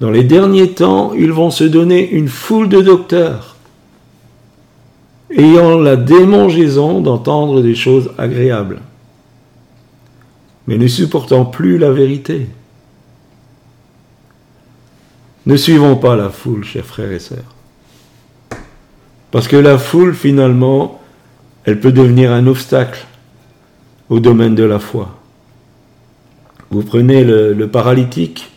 Dans 0.00 0.10
les 0.10 0.24
derniers 0.24 0.70
temps, 0.70 1.12
ils 1.12 1.30
vont 1.30 1.50
se 1.50 1.64
donner 1.64 2.10
une 2.10 2.28
foule 2.28 2.70
de 2.70 2.80
docteurs, 2.80 3.56
ayant 5.30 5.78
la 5.78 5.96
démangeaison 5.96 7.02
d'entendre 7.02 7.60
des 7.60 7.74
choses 7.74 8.10
agréables, 8.16 8.80
mais 10.66 10.78
ne 10.78 10.86
supportant 10.86 11.44
plus 11.44 11.76
la 11.76 11.90
vérité. 11.90 12.46
Ne 15.44 15.56
suivons 15.56 15.96
pas 15.96 16.16
la 16.16 16.30
foule, 16.30 16.64
chers 16.64 16.86
frères 16.86 17.12
et 17.12 17.18
sœurs. 17.18 17.54
Parce 19.30 19.46
que 19.46 19.56
la 19.56 19.76
foule, 19.76 20.14
finalement, 20.14 21.02
elle 21.64 21.80
peut 21.80 21.92
devenir 21.92 22.32
un 22.32 22.46
obstacle 22.46 23.06
au 24.08 24.20
domaine 24.20 24.54
de 24.54 24.64
la 24.64 24.78
foi. 24.78 25.19
Vous 26.70 26.82
prenez 26.82 27.24
le, 27.24 27.66
paralytique, 27.66 28.50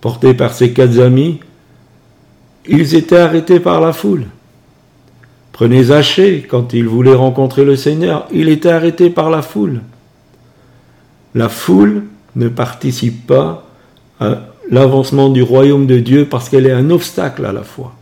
porté 0.00 0.34
par 0.34 0.52
ses 0.52 0.72
quatre 0.72 0.98
amis, 1.00 1.40
ils 2.66 2.94
étaient 2.94 3.16
arrêtés 3.16 3.60
par 3.60 3.80
la 3.80 3.92
foule. 3.92 4.26
Prenez 5.52 5.84
Zachée, 5.84 6.46
quand 6.48 6.72
il 6.72 6.86
voulait 6.86 7.14
rencontrer 7.14 7.64
le 7.64 7.76
Seigneur, 7.76 8.26
il 8.32 8.48
était 8.48 8.70
arrêté 8.70 9.08
par 9.08 9.30
la 9.30 9.40
foule. 9.40 9.80
La 11.34 11.48
foule 11.48 12.04
ne 12.36 12.48
participe 12.48 13.26
pas 13.26 13.66
à 14.20 14.40
l'avancement 14.70 15.30
du 15.30 15.42
royaume 15.42 15.86
de 15.86 15.98
Dieu 15.98 16.26
parce 16.28 16.48
qu'elle 16.48 16.66
est 16.66 16.72
un 16.72 16.90
obstacle 16.90 17.44
à 17.44 17.52
la 17.52 17.62
foi. 17.62 17.94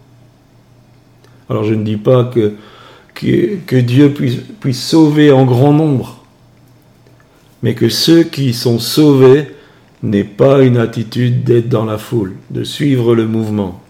Alors 1.49 1.65
je 1.65 1.75
ne 1.75 1.85
dis 1.85 1.97
pas 1.97 2.25
que, 2.25 2.55
que, 3.15 3.77
Dieu 3.77 4.11
puisse, 4.11 4.39
puisse 4.61 4.83
sauver 4.83 5.33
en 5.33 5.45
grand 5.45 5.73
nombre, 5.73 6.22
mais 7.63 7.75
que 7.75 7.89
ceux 7.89 8.25
qui 8.25 8.53
sont 8.53 8.79
sauvés 8.79 9.55
n'aient 10.03 10.25
pas 10.25 10.63
une 10.63 10.77
attitude 10.77 11.45
d'être 11.45 11.69
dans 11.69 11.85
la 11.85 11.99
foule, 11.99 12.35
de 12.51 12.65
suivre 12.65 13.15
le 13.15 13.27
mouvement. 13.27 13.81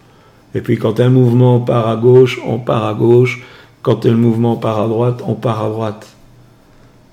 Et 0.55 0.61
puis 0.61 0.79
quand 0.79 1.00
un 1.00 1.09
mouvement 1.09 1.61
part 1.61 1.88
à 1.88 1.97
gauche, 1.97 2.38
on 2.47 2.59
part 2.59 2.85
à 2.87 2.95
gauche. 2.95 3.43
Quand 3.83 4.07
un 4.07 4.14
mouvement 4.14 4.57
part 4.57 4.81
à 4.81 4.87
droite, 4.87 5.23
on 5.26 5.35
part 5.35 5.64
à 5.64 5.69
droite. 5.69 6.07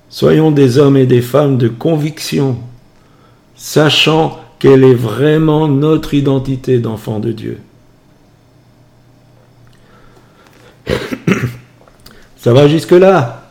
Soyons 0.08 0.50
des 0.50 0.78
hommes 0.78 0.96
et 0.96 1.06
des 1.06 1.22
femmes 1.22 1.56
de 1.56 1.68
conviction, 1.68 2.58
sachant 3.54 4.38
quelle 4.58 4.84
est 4.84 4.94
vraiment 4.94 5.66
notre 5.68 6.14
identité 6.14 6.78
d'enfant 6.78 7.18
de 7.18 7.32
Dieu. 7.32 7.58
Ça 12.36 12.52
va 12.52 12.68
jusque-là? 12.68 13.50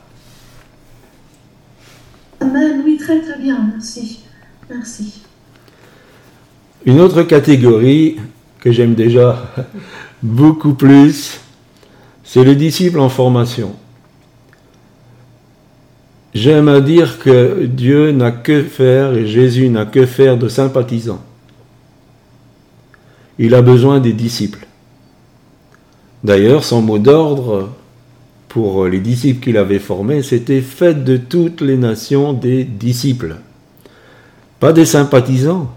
Amen, 2.40 2.84
très 3.10 3.22
très 3.22 3.40
bien, 3.40 3.68
merci. 3.72 4.20
Merci. 4.70 5.24
Une 6.86 7.00
autre 7.00 7.24
catégorie 7.24 8.18
que 8.60 8.72
j'aime 8.72 8.94
déjà 8.94 9.52
beaucoup 10.22 10.76
plus, 10.76 11.40
c'est 12.24 12.44
le 12.44 12.56
disciple 12.56 13.00
en 13.00 13.10
formation. 13.10 13.76
J'aime 16.36 16.68
à 16.68 16.82
dire 16.82 17.18
que 17.18 17.66
Dieu 17.66 18.12
n'a 18.12 18.30
que 18.30 18.62
faire 18.62 19.16
et 19.16 19.26
Jésus 19.26 19.70
n'a 19.70 19.88
que 19.88 20.06
faire 20.06 20.38
de 20.38 20.48
sympathisants. 20.48 21.24
Il 23.40 23.56
a 23.56 23.64
besoin 23.64 24.00
des 24.00 24.14
disciples. 24.14 24.68
D'ailleurs, 26.24 26.64
son 26.64 26.84
mot 26.84 27.00
d'ordre 27.00 27.72
pour 28.50 28.88
les 28.88 29.00
disciples 29.00 29.44
qu'il 29.44 29.58
avait 29.58 29.80
formés, 29.80 30.24
c'était 30.24 30.62
faites 30.62 31.04
de 31.06 31.18
toutes 31.18 31.62
les 31.62 31.78
nations 31.78 32.34
des 32.34 32.64
disciples. 32.64 33.38
Pas 34.60 34.74
des 34.74 34.86
sympathisants, 34.86 35.72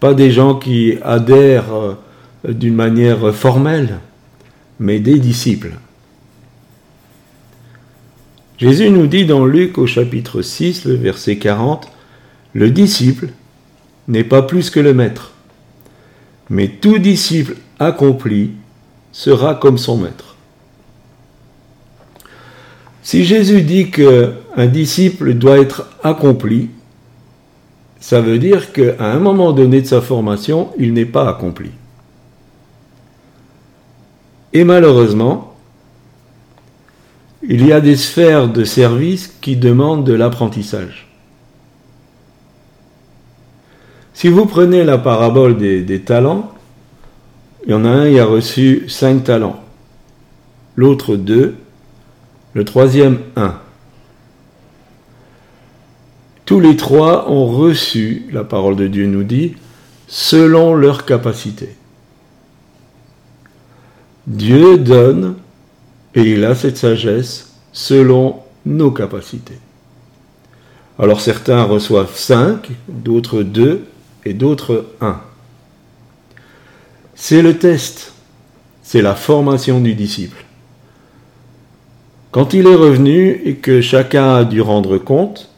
pas 0.00 0.14
des 0.14 0.30
gens 0.30 0.56
qui 0.56 0.98
adhèrent 1.02 1.72
euh, 1.72 1.94
d'une 2.48 2.74
manière 2.74 3.34
formelle, 3.34 4.00
mais 4.80 4.98
des 4.98 5.18
disciples. 5.18 5.72
Jésus 8.58 8.90
nous 8.90 9.06
dit 9.06 9.24
dans 9.24 9.44
Luc 9.44 9.78
au 9.78 9.86
chapitre 9.86 10.42
6, 10.42 10.84
le 10.84 10.94
verset 10.94 11.38
40, 11.38 11.88
Le 12.52 12.70
disciple 12.70 13.28
n'est 14.08 14.24
pas 14.24 14.42
plus 14.42 14.70
que 14.70 14.80
le 14.80 14.94
maître, 14.94 15.32
mais 16.50 16.66
tout 16.68 16.98
disciple 16.98 17.54
accompli 17.78 18.52
sera 19.12 19.54
comme 19.54 19.78
son 19.78 19.98
maître. 19.98 20.27
Si 23.08 23.24
Jésus 23.24 23.62
dit 23.62 23.90
qu'un 23.90 24.66
disciple 24.66 25.32
doit 25.32 25.56
être 25.56 25.88
accompli, 26.02 26.68
ça 28.00 28.20
veut 28.20 28.38
dire 28.38 28.70
qu'à 28.70 28.96
un 29.00 29.18
moment 29.18 29.52
donné 29.52 29.80
de 29.80 29.86
sa 29.86 30.02
formation, 30.02 30.68
il 30.78 30.92
n'est 30.92 31.06
pas 31.06 31.26
accompli. 31.26 31.70
Et 34.52 34.62
malheureusement, 34.62 35.54
il 37.42 37.66
y 37.66 37.72
a 37.72 37.80
des 37.80 37.96
sphères 37.96 38.46
de 38.46 38.64
service 38.64 39.34
qui 39.40 39.56
demandent 39.56 40.04
de 40.04 40.12
l'apprentissage. 40.12 41.08
Si 44.12 44.28
vous 44.28 44.44
prenez 44.44 44.84
la 44.84 44.98
parabole 44.98 45.56
des, 45.56 46.02
talents, 46.02 46.52
il 47.64 47.70
y 47.70 47.74
en 47.74 47.86
a 47.86 47.88
un, 47.88 48.06
il 48.06 48.20
a 48.20 48.26
reçu 48.26 48.84
cinq 48.86 49.24
talents. 49.24 49.64
L'autre 50.76 51.16
deux. 51.16 51.54
Le 52.54 52.64
troisième 52.64 53.20
un. 53.36 53.54
Tous 56.44 56.60
les 56.60 56.76
trois 56.76 57.30
ont 57.30 57.46
reçu, 57.46 58.26
la 58.32 58.42
parole 58.42 58.76
de 58.76 58.86
Dieu 58.86 59.06
nous 59.06 59.24
dit, 59.24 59.54
selon 60.06 60.74
leur 60.74 61.04
capacité. 61.04 61.76
Dieu 64.26 64.78
donne, 64.78 65.36
et 66.14 66.22
il 66.22 66.44
a 66.44 66.54
cette 66.54 66.78
sagesse, 66.78 67.52
selon 67.72 68.40
nos 68.64 68.90
capacités. 68.90 69.58
Alors 70.98 71.20
certains 71.20 71.62
reçoivent 71.62 72.16
cinq, 72.16 72.70
d'autres 72.88 73.42
deux, 73.42 73.84
et 74.24 74.34
d'autres 74.34 74.86
un. 75.00 75.20
C'est 77.14 77.42
le 77.42 77.58
test, 77.58 78.12
c'est 78.82 79.02
la 79.02 79.14
formation 79.14 79.80
du 79.80 79.94
disciple. 79.94 80.44
Quand 82.30 82.52
il 82.52 82.66
est 82.66 82.74
revenu 82.74 83.40
et 83.44 83.54
que 83.54 83.80
chacun 83.80 84.34
a 84.34 84.44
dû 84.44 84.60
rendre 84.60 84.98
compte, 84.98 85.48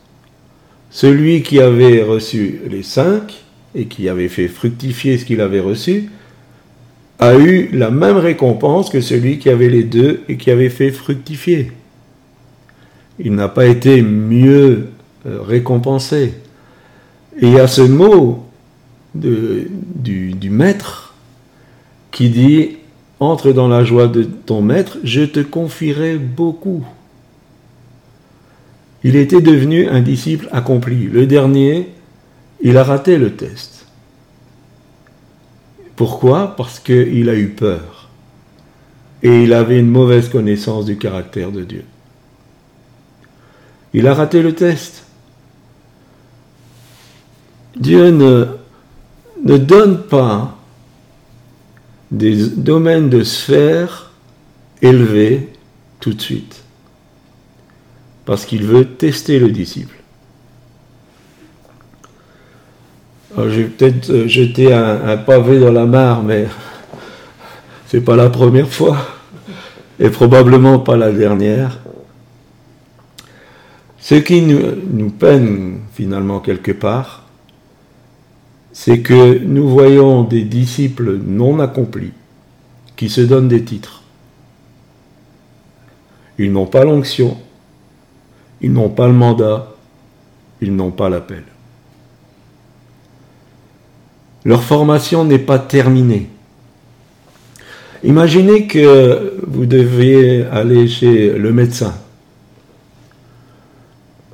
celui 0.91 1.43
qui 1.43 1.61
avait 1.61 2.03
reçu 2.03 2.61
les 2.69 2.83
cinq 2.83 3.43
et 3.75 3.87
qui 3.87 4.09
avait 4.09 4.29
fait 4.29 4.49
fructifier 4.49 5.19
ce 5.19 5.25
qu'il 5.25 5.41
avait 5.41 5.61
reçu, 5.61 6.11
a 7.19 7.35
eu 7.37 7.69
la 7.73 7.91
même 7.91 8.17
récompense 8.17 8.89
que 8.89 9.01
celui 9.01 9.39
qui 9.39 9.51
avait 9.51 9.69
les 9.69 9.85
deux 9.85 10.23
et 10.29 10.37
qui 10.37 10.51
avait 10.51 10.71
fait 10.71 10.91
fructifier. 10.91 11.73
Il 13.19 13.35
n'a 13.35 13.49
pas 13.49 13.67
été 13.67 14.01
mieux 14.01 14.89
euh, 15.27 15.43
récompensé. 15.43 16.35
Et 17.41 17.47
il 17.47 17.53
y 17.53 17.61
a 17.61 17.67
ce 17.67 17.83
mot 17.83 18.47
du, 19.15 19.69
du 20.35 20.51
maître 20.51 21.15
qui 22.11 22.31
dit 22.31 22.77
Entre 23.21 23.53
dans 23.53 23.69
la 23.69 23.85
joie 23.85 24.09
de 24.09 24.23
ton 24.23 24.63
maître, 24.63 24.97
je 25.05 25.21
te 25.21 25.41
confierai 25.41 26.17
beaucoup. 26.17 26.85
Il 29.05 29.15
était 29.15 29.43
devenu 29.43 29.89
un 29.89 30.01
disciple 30.01 30.49
accompli. 30.53 31.05
Le 31.05 31.27
dernier, 31.27 31.91
il 32.63 32.79
a 32.79 32.85
raté 32.85 33.19
le 33.19 33.35
test. 33.37 33.87
Pourquoi? 35.97 36.57
Parce 36.57 36.81
qu'il 36.81 37.29
a 37.29 37.35
eu 37.35 37.49
peur. 37.49 38.09
Et 39.23 39.43
il 39.43 39.53
avait 39.53 39.79
une 39.79 39.91
mauvaise 39.91 40.31
connaissance 40.31 40.87
du 40.87 40.97
caractère 40.97 41.53
de 41.53 41.63
Dieu. 41.63 41.85
Il 43.93 44.07
a 44.07 44.15
raté 44.15 44.41
le 44.41 44.55
test. 44.55 45.05
Dieu 47.77 48.11
ne, 48.11 48.47
ne 49.45 49.59
donne 49.59 50.03
pas 50.05 50.57
des 52.11 52.49
domaines 52.49 53.09
de 53.09 53.23
sphère 53.23 54.11
élevés 54.83 55.49
tout 56.01 56.13
de 56.13 56.21
suite. 56.21 56.63
Parce 58.25 58.45
qu'il 58.45 58.65
veut 58.65 58.85
tester 58.85 59.39
le 59.39 59.51
disciple. 59.51 59.97
Alors, 63.37 63.51
j'ai 63.51 63.65
peut-être 63.65 64.11
euh, 64.11 64.27
jeté 64.27 64.73
un, 64.73 65.17
pavé 65.17 65.61
dans 65.61 65.71
la 65.71 65.87
mare, 65.87 66.23
mais 66.23 66.49
c'est 67.87 68.01
pas 68.01 68.17
la 68.17 68.29
première 68.29 68.69
fois, 68.69 68.97
et 70.01 70.11
probablement 70.11 70.81
pas 70.81 70.97
la 70.97 71.13
dernière. 71.13 71.79
Ce 74.01 74.17
qui 74.17 74.43
nous 74.43 75.11
peine 75.11 75.81
finalement 75.95 76.41
quelque 76.41 76.73
part, 76.73 77.20
c'est 78.73 79.01
que 79.01 79.39
nous 79.39 79.69
voyons 79.69 80.23
des 80.23 80.43
disciples 80.43 81.19
non 81.19 81.59
accomplis 81.61 82.13
qui 82.97 83.09
se 83.09 83.21
donnent 83.21 83.49
des 83.49 83.65
titres. 83.65 84.03
Ils 86.39 86.53
n'ont 86.53 86.67
pas 86.67 86.85
l'onction, 86.85 87.37
ils 88.61 88.73
n'ont 88.73 88.89
pas 88.89 89.07
le 89.07 89.13
mandat, 89.13 89.75
ils 90.61 90.75
n'ont 90.75 90.91
pas 90.91 91.09
l'appel. 91.09 91.45
Leur 94.45 94.63
formation 94.63 95.25
n'est 95.25 95.39
pas 95.39 95.59
terminée. 95.59 96.29
Imaginez 98.03 98.67
que 98.67 99.39
vous 99.47 99.67
deviez 99.67 100.45
aller 100.47 100.89
chez 100.89 101.33
le 101.33 101.53
médecin. 101.53 101.95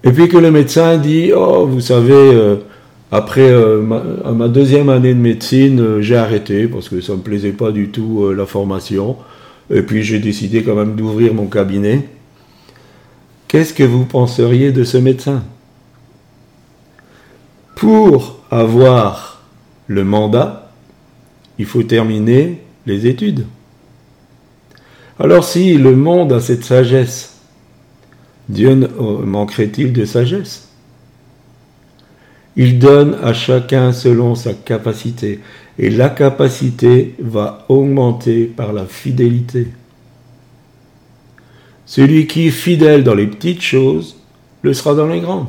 Et 0.05 0.13
puis 0.13 0.29
que 0.29 0.37
le 0.37 0.53
médecin 0.53 0.99
dit, 0.99 1.33
oh, 1.35 1.67
vous 1.67 1.81
savez, 1.81 2.13
euh, 2.15 2.57
après 3.13 3.49
euh, 3.49 3.83
ma, 3.83 4.49
deuxième 4.49 4.89
année 4.89 5.15
de 5.15 5.21
médecine, 5.21 5.81
euh, 5.81 6.03
j'ai 6.03 6.17
arrêté 6.17 6.67
parce 6.67 6.89
que 6.89 7.01
ça 7.01 7.13
ne 7.13 7.19
me 7.19 7.23
plaisait 7.23 7.53
pas 7.53 7.71
du 7.71 7.89
tout 7.89 8.33
la 8.33 8.47
formation. 8.47 9.17
Et 9.71 9.83
puis 9.83 10.03
j'ai 10.03 10.19
décidé 10.19 10.63
quand 10.63 10.75
même 10.75 10.95
d'ouvrir 10.95 11.35
mon 11.35 11.47
cabinet. 11.47 12.09
Qu'est-ce 13.49 13.75
que 13.75 13.85
vous 13.85 14.05
penseriez 14.05 14.73
de 14.73 14.85
ce 14.85 14.97
médecin? 14.97 15.43
Pour 17.75 18.41
avoir 18.51 19.43
le 19.87 20.05
mandat, 20.05 20.71
il 21.59 21.67
faut 21.67 21.83
terminer 21.83 22.61
les 22.87 23.07
études. 23.07 23.47
Alors 25.19 25.45
si 25.45 25.79
le 25.79 25.97
monde 25.97 26.33
a 26.33 26.41
cette 26.41 26.65
sagesse, 26.65 27.37
Dieu 28.49 28.89
manquerait-il 28.99 29.93
de 29.93 30.05
sagesse? 30.05 30.66
Il 32.57 32.79
donne 32.79 33.19
à 33.23 33.35
chacun 33.35 33.93
selon 33.93 34.35
sa 34.35 34.55
capacité, 34.55 35.41
et 35.79 35.91
la 35.91 36.09
capacité 36.09 37.15
va 37.19 37.67
augmenter 37.69 38.45
par 38.45 38.73
la 38.73 38.87
fidélité. 38.87 39.69
Celui 41.85 42.27
qui 42.27 42.49
est 42.49 42.51
fidèle 42.51 43.05
dans 43.05 43.15
les 43.15 43.27
petites 43.27 43.63
choses 43.63 44.17
le 44.63 44.73
sera 44.73 44.95
dans 44.95 45.07
les 45.07 45.21
grandes. 45.21 45.49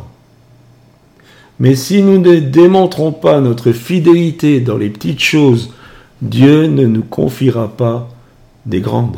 Mais 1.60 1.76
si 1.76 2.04
nous 2.04 2.20
ne 2.20 2.40
démontrons 2.40 3.12
pas 3.12 3.40
notre 3.42 3.72
fidélité 3.72 4.60
dans 4.60 4.78
les 4.78 4.90
petites 4.90 5.22
choses, 5.22 5.74
Dieu 6.22 6.68
ne 6.68 6.86
nous 6.86 7.04
confiera 7.04 7.70
pas 7.70 8.10
des 8.66 8.82
grandes. 8.82 9.18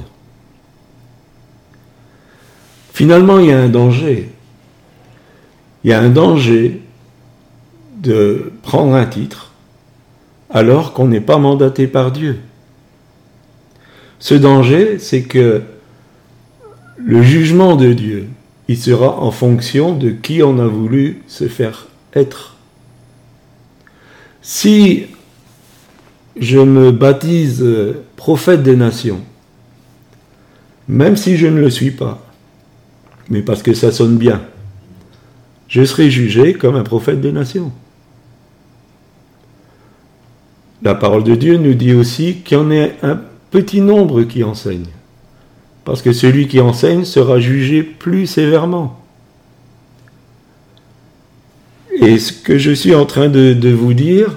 Finalement, 2.93 3.39
il 3.39 3.48
y 3.48 3.51
a 3.51 3.60
un 3.60 3.69
danger. 3.69 4.29
Il 5.84 5.89
y 5.89 5.93
a 5.93 6.00
un 6.00 6.10
danger 6.10 6.81
de 8.01 8.51
prendre 8.63 8.95
un 8.95 9.05
titre 9.05 9.51
alors 10.49 10.93
qu'on 10.93 11.07
n'est 11.07 11.21
pas 11.21 11.37
mandaté 11.37 11.87
par 11.87 12.11
Dieu. 12.11 12.39
Ce 14.19 14.33
danger, 14.33 14.97
c'est 14.99 15.21
que 15.23 15.62
le 16.97 17.21
jugement 17.21 17.75
de 17.75 17.93
Dieu, 17.93 18.27
il 18.67 18.77
sera 18.77 19.19
en 19.19 19.31
fonction 19.31 19.95
de 19.95 20.09
qui 20.09 20.43
on 20.43 20.59
a 20.59 20.67
voulu 20.67 21.21
se 21.27 21.47
faire 21.47 21.88
être. 22.13 22.55
Si 24.41 25.05
je 26.39 26.59
me 26.59 26.91
baptise 26.91 27.65
prophète 28.15 28.63
des 28.63 28.75
nations, 28.75 29.21
même 30.88 31.15
si 31.15 31.38
je 31.38 31.47
ne 31.47 31.59
le 31.59 31.69
suis 31.69 31.91
pas, 31.91 32.25
mais 33.29 33.41
parce 33.41 33.62
que 33.62 33.73
ça 33.73 33.91
sonne 33.91 34.17
bien, 34.17 34.41
je 35.67 35.85
serai 35.85 36.09
jugé 36.09 36.53
comme 36.53 36.75
un 36.75 36.83
prophète 36.83 37.21
des 37.21 37.31
nations. 37.31 37.71
La 40.81 40.95
parole 40.95 41.23
de 41.23 41.35
Dieu 41.35 41.57
nous 41.57 41.73
dit 41.73 41.93
aussi 41.93 42.37
qu'il 42.37 42.57
y 42.57 42.61
en 42.61 42.71
a 42.71 42.87
un 43.03 43.19
petit 43.51 43.81
nombre 43.81 44.23
qui 44.23 44.43
enseignent, 44.43 44.85
parce 45.83 46.01
que 46.01 46.13
celui 46.13 46.47
qui 46.47 46.59
enseigne 46.61 47.03
sera 47.03 47.39
jugé 47.39 47.83
plus 47.83 48.27
sévèrement. 48.27 48.99
Et 52.01 52.17
ce 52.17 52.31
que 52.31 52.57
je 52.57 52.71
suis 52.71 52.95
en 52.95 53.05
train 53.05 53.27
de, 53.27 53.69
vous 53.71 53.93
dire, 53.93 54.33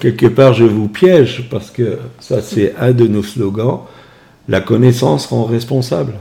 quelque 0.00 0.26
part 0.26 0.54
je 0.54 0.64
vous 0.64 0.88
piège 0.88 1.48
parce 1.50 1.70
que 1.70 1.98
ça 2.20 2.40
c'est 2.40 2.74
un 2.78 2.92
de 2.92 3.06
nos 3.06 3.22
slogans, 3.22 3.80
la 4.48 4.60
connaissance 4.60 5.26
rend 5.26 5.44
responsable. 5.44 6.14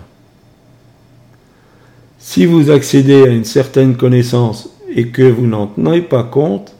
Si 2.19 2.45
vous 2.45 2.71
accédez 2.71 3.23
à 3.23 3.27
une 3.27 3.45
certaine 3.45 3.95
connaissance 3.95 4.69
et 4.93 5.08
que 5.08 5.23
vous 5.23 5.47
n'en 5.47 5.67
tenez 5.67 6.01
pas 6.01 6.23
compte, 6.23 6.75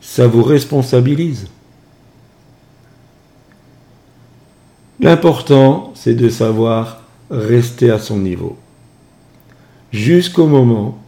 ça 0.00 0.26
vous 0.26 0.42
responsabilise. 0.42 1.48
L'important, 5.00 5.92
c'est 5.94 6.14
de 6.14 6.28
savoir 6.28 7.02
rester 7.30 7.90
à 7.90 7.98
son 7.98 8.18
niveau. 8.18 8.58
Jusqu'au 9.92 10.46
moment 10.46 10.98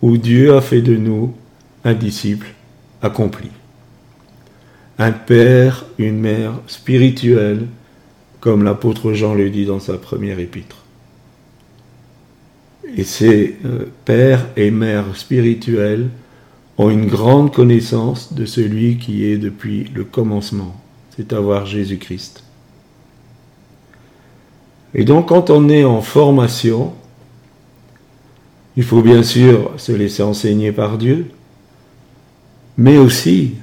où 0.00 0.16
Dieu 0.16 0.54
a 0.54 0.60
fait 0.60 0.82
de 0.82 0.96
nous 0.96 1.34
un 1.84 1.94
disciple 1.94 2.54
accompli. 3.02 3.50
Un 4.98 5.12
père, 5.12 5.84
une 5.98 6.18
mère 6.18 6.52
spirituelle, 6.66 7.66
comme 8.40 8.62
l'apôtre 8.64 9.12
Jean 9.12 9.34
le 9.34 9.50
dit 9.50 9.66
dans 9.66 9.80
sa 9.80 9.94
première 9.94 10.38
épître. 10.38 10.84
Et 12.96 13.04
ces 13.04 13.56
euh, 13.64 13.86
pères 14.04 14.46
et 14.56 14.70
mères 14.70 15.16
spirituels 15.16 16.08
une 16.90 17.06
grande 17.06 17.52
connaissance 17.52 18.32
de 18.32 18.46
celui 18.46 18.98
qui 18.98 19.24
est 19.24 19.38
depuis 19.38 19.90
le 19.94 20.04
commencement, 20.04 20.74
c'est 21.16 21.32
à 21.32 21.64
Jésus-Christ. 21.64 22.44
Et 24.94 25.04
donc 25.04 25.28
quand 25.28 25.50
on 25.50 25.68
est 25.68 25.84
en 25.84 26.00
formation, 26.00 26.92
il 28.76 28.84
faut 28.84 29.02
bien 29.02 29.22
sûr 29.22 29.72
se 29.76 29.92
laisser 29.92 30.22
enseigner 30.22 30.72
par 30.72 30.98
Dieu, 30.98 31.26
mais 32.78 32.96
aussi 32.96 33.54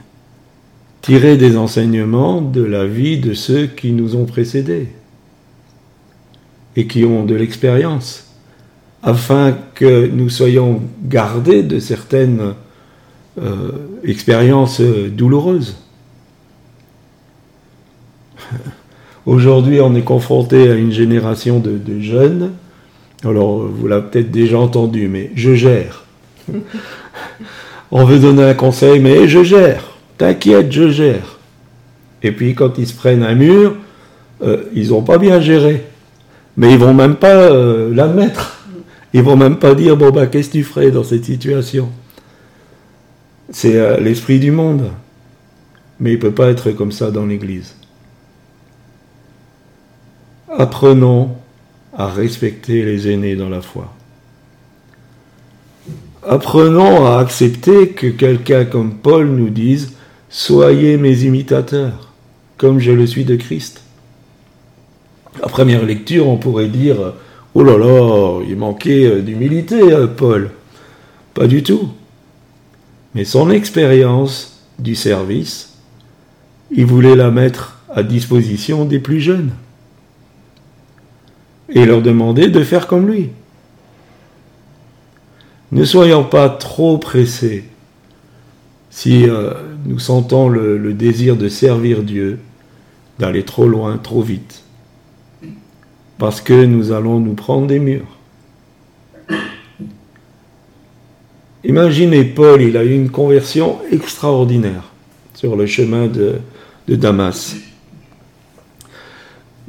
tirer 1.02 1.38
des 1.38 1.58
enseignements 1.58 2.42
de 2.42 2.62
la 2.62 2.86
vie 2.86 3.20
de 3.20 3.34
ceux 3.34 3.68
qui 3.68 3.92
nous 3.92 4.16
ont 4.16 4.26
précédés 4.26 4.90
et 6.76 6.86
qui 6.88 7.06
ont 7.06 7.26
de 7.26 7.36
l'expérience, 7.36 8.28
afin 9.02 9.58
que 9.74 10.08
nous 10.08 10.30
soyons 10.30 10.82
gardés 11.04 11.64
de 11.64 11.80
certaines 11.80 12.54
euh, 13.42 13.72
expériences 14.04 14.82
douloureuses. 14.82 15.78
Aujourd'hui, 19.26 19.82
on 19.82 19.96
est 19.96 20.04
confronté 20.04 20.70
à 20.70 20.76
une 20.76 20.92
génération 20.92 21.60
de 21.60 22.00
jeunes 22.00 22.52
alors, 23.26 23.68
vous 23.68 23.88
l'avez 23.88 24.08
peut-être 24.10 24.32
déjà 24.32 24.58
entendu, 24.60 25.10
mais 25.10 25.32
je 25.36 25.54
gère. 25.54 26.06
On 27.92 28.06
veut 28.06 28.20
donner 28.20 28.44
un 28.44 28.54
conseil, 28.54 29.00
mais 29.00 29.28
je 29.28 29.44
gère. 29.44 29.84
T'inquiète, 30.18 30.72
je 30.72 30.90
gère. 30.90 31.40
Et 32.24 32.32
puis, 32.32 32.56
quand 32.56 32.78
ils 32.78 32.88
se 32.88 32.94
prennent 32.94 33.24
un 33.24 33.36
mur, 33.36 33.76
euh, 34.42 34.64
ils 34.74 34.90
n'ont 34.90 35.02
pas 35.02 35.18
bien 35.18 35.42
géré. 35.42 35.84
Mais 36.56 36.72
ils 36.72 36.78
vont 36.78 36.94
même 36.94 37.16
pas 37.16 37.28
euh, 37.28 37.94
l'admettre. 37.94 38.66
Ils 39.14 39.24
vont 39.24 39.36
même 39.36 39.58
pas 39.58 39.76
dire, 39.76 39.98
bon, 39.98 40.12
bah, 40.12 40.28
qu'est-ce 40.28 40.50
que 40.50 40.54
tu 40.54 40.64
ferais 40.64 40.92
dans 40.92 41.04
cette 41.04 41.26
situation? 41.26 41.90
C'est 43.52 43.78
euh, 43.78 44.00
l'esprit 44.00 44.40
du 44.40 44.52
monde. 44.52 44.92
Mais 46.00 46.12
il 46.12 46.16
ne 46.16 46.22
peut 46.22 46.32
pas 46.32 46.50
être 46.50 46.72
comme 46.72 46.92
ça 46.92 47.12
dans 47.12 47.26
l'Église. 47.26 47.76
Apprenons 50.50 51.36
à 51.94 52.08
respecter 52.08 52.84
les 52.84 53.10
aînés 53.10 53.36
dans 53.36 53.50
la 53.50 53.62
foi. 53.62 53.94
Apprenons 56.28 57.06
à 57.06 57.20
accepter 57.20 57.90
que 57.90 58.08
quelqu'un 58.08 58.66
comme 58.66 58.96
Paul 58.96 59.28
nous 59.28 59.50
dise 59.50 59.94
Soyez 60.30 60.98
mes 60.98 61.24
imitateurs, 61.24 62.14
comme 62.58 62.80
je 62.80 62.92
le 62.92 63.08
suis 63.08 63.26
de 63.26 63.36
Christ. 63.36 63.82
À 65.42 65.48
première 65.48 65.86
lecture, 65.86 66.28
on 66.28 66.38
pourrait 66.38 66.68
dire 66.68 67.14
Oh 67.56 67.64
là 67.64 67.78
là, 67.78 68.42
il 68.48 68.56
manquait 68.56 69.22
d'humilité, 69.22 69.82
Paul. 70.16 70.52
Pas 71.34 71.48
du 71.48 71.64
tout. 71.64 71.90
Mais 73.16 73.26
son 73.26 73.50
expérience 73.50 74.62
du 74.78 74.96
service 74.96 75.70
il 76.72 76.86
voulait 76.86 77.16
la 77.16 77.32
mettre 77.32 77.80
à 77.90 78.04
disposition 78.04 78.86
des 78.86 79.00
plus 79.00 79.20
jeunes 79.20 79.52
et 81.70 81.86
leur 81.86 82.02
demander 82.02 82.48
de 82.48 82.64
faire 82.64 82.88
comme 82.88 83.08
lui. 83.08 83.30
Ne 85.72 85.84
soyons 85.84 86.24
pas 86.24 86.50
trop 86.50 86.98
pressés 86.98 87.64
si 88.90 89.28
euh, 89.30 89.54
nous 89.86 90.00
sentons 90.00 90.50
le, 90.50 90.94
désir 90.94 91.36
de 91.36 91.48
servir 91.48 92.04
Dieu, 92.04 92.40
d'aller 93.20 93.44
trop 93.44 93.68
loin, 93.68 93.98
trop 93.98 94.22
vite, 94.22 94.64
parce 96.18 96.42
que 96.42 96.66
nous 96.66 96.92
allons 96.92 97.20
nous 97.20 97.36
prendre 97.36 97.68
des 97.68 97.80
murs. 97.80 98.18
Imaginez 101.64 102.24
Paul, 102.24 102.62
il 102.62 102.78
a 102.78 102.84
eu 102.84 102.94
une 102.94 103.10
conversion 103.10 103.80
extraordinaire 103.92 104.84
sur 105.34 105.56
le 105.56 105.66
chemin 105.66 106.08
de, 106.08 106.40
Damas. 106.88 107.56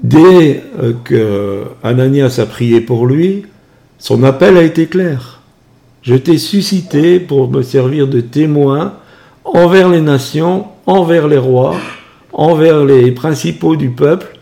Dès 0.02 0.62
euh, 0.82 0.94
que 1.04 1.64
Ananias 1.82 2.38
a 2.40 2.46
prié 2.46 2.80
pour 2.80 3.06
lui, 3.06 3.44
son 3.98 4.22
appel 4.22 4.56
a 4.56 4.62
été 4.62 4.86
clair. 4.86 5.40
Je 6.02 6.14
t'ai 6.14 6.38
suscité 6.38 7.20
pour 7.20 7.50
me 7.50 7.62
servir 7.62 8.08
de 8.08 8.20
témoin 8.20 8.94
envers 9.44 9.90
les 9.90 10.00
nations, 10.00 10.66
envers 10.86 11.28
les 11.28 11.36
rois, 11.38 11.76
envers 12.32 12.84
les 12.84 13.12
principaux 13.12 13.76
du 13.76 13.90
peuple. 13.90 14.38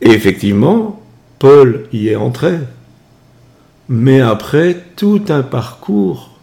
Et 0.00 0.10
effectivement, 0.10 1.00
Paul 1.38 1.86
y 1.92 2.08
est 2.08 2.16
entré. 2.16 2.54
Mais 3.92 4.20
après 4.20 4.76
tout 4.94 5.20
un 5.30 5.42
parcours, 5.42 6.38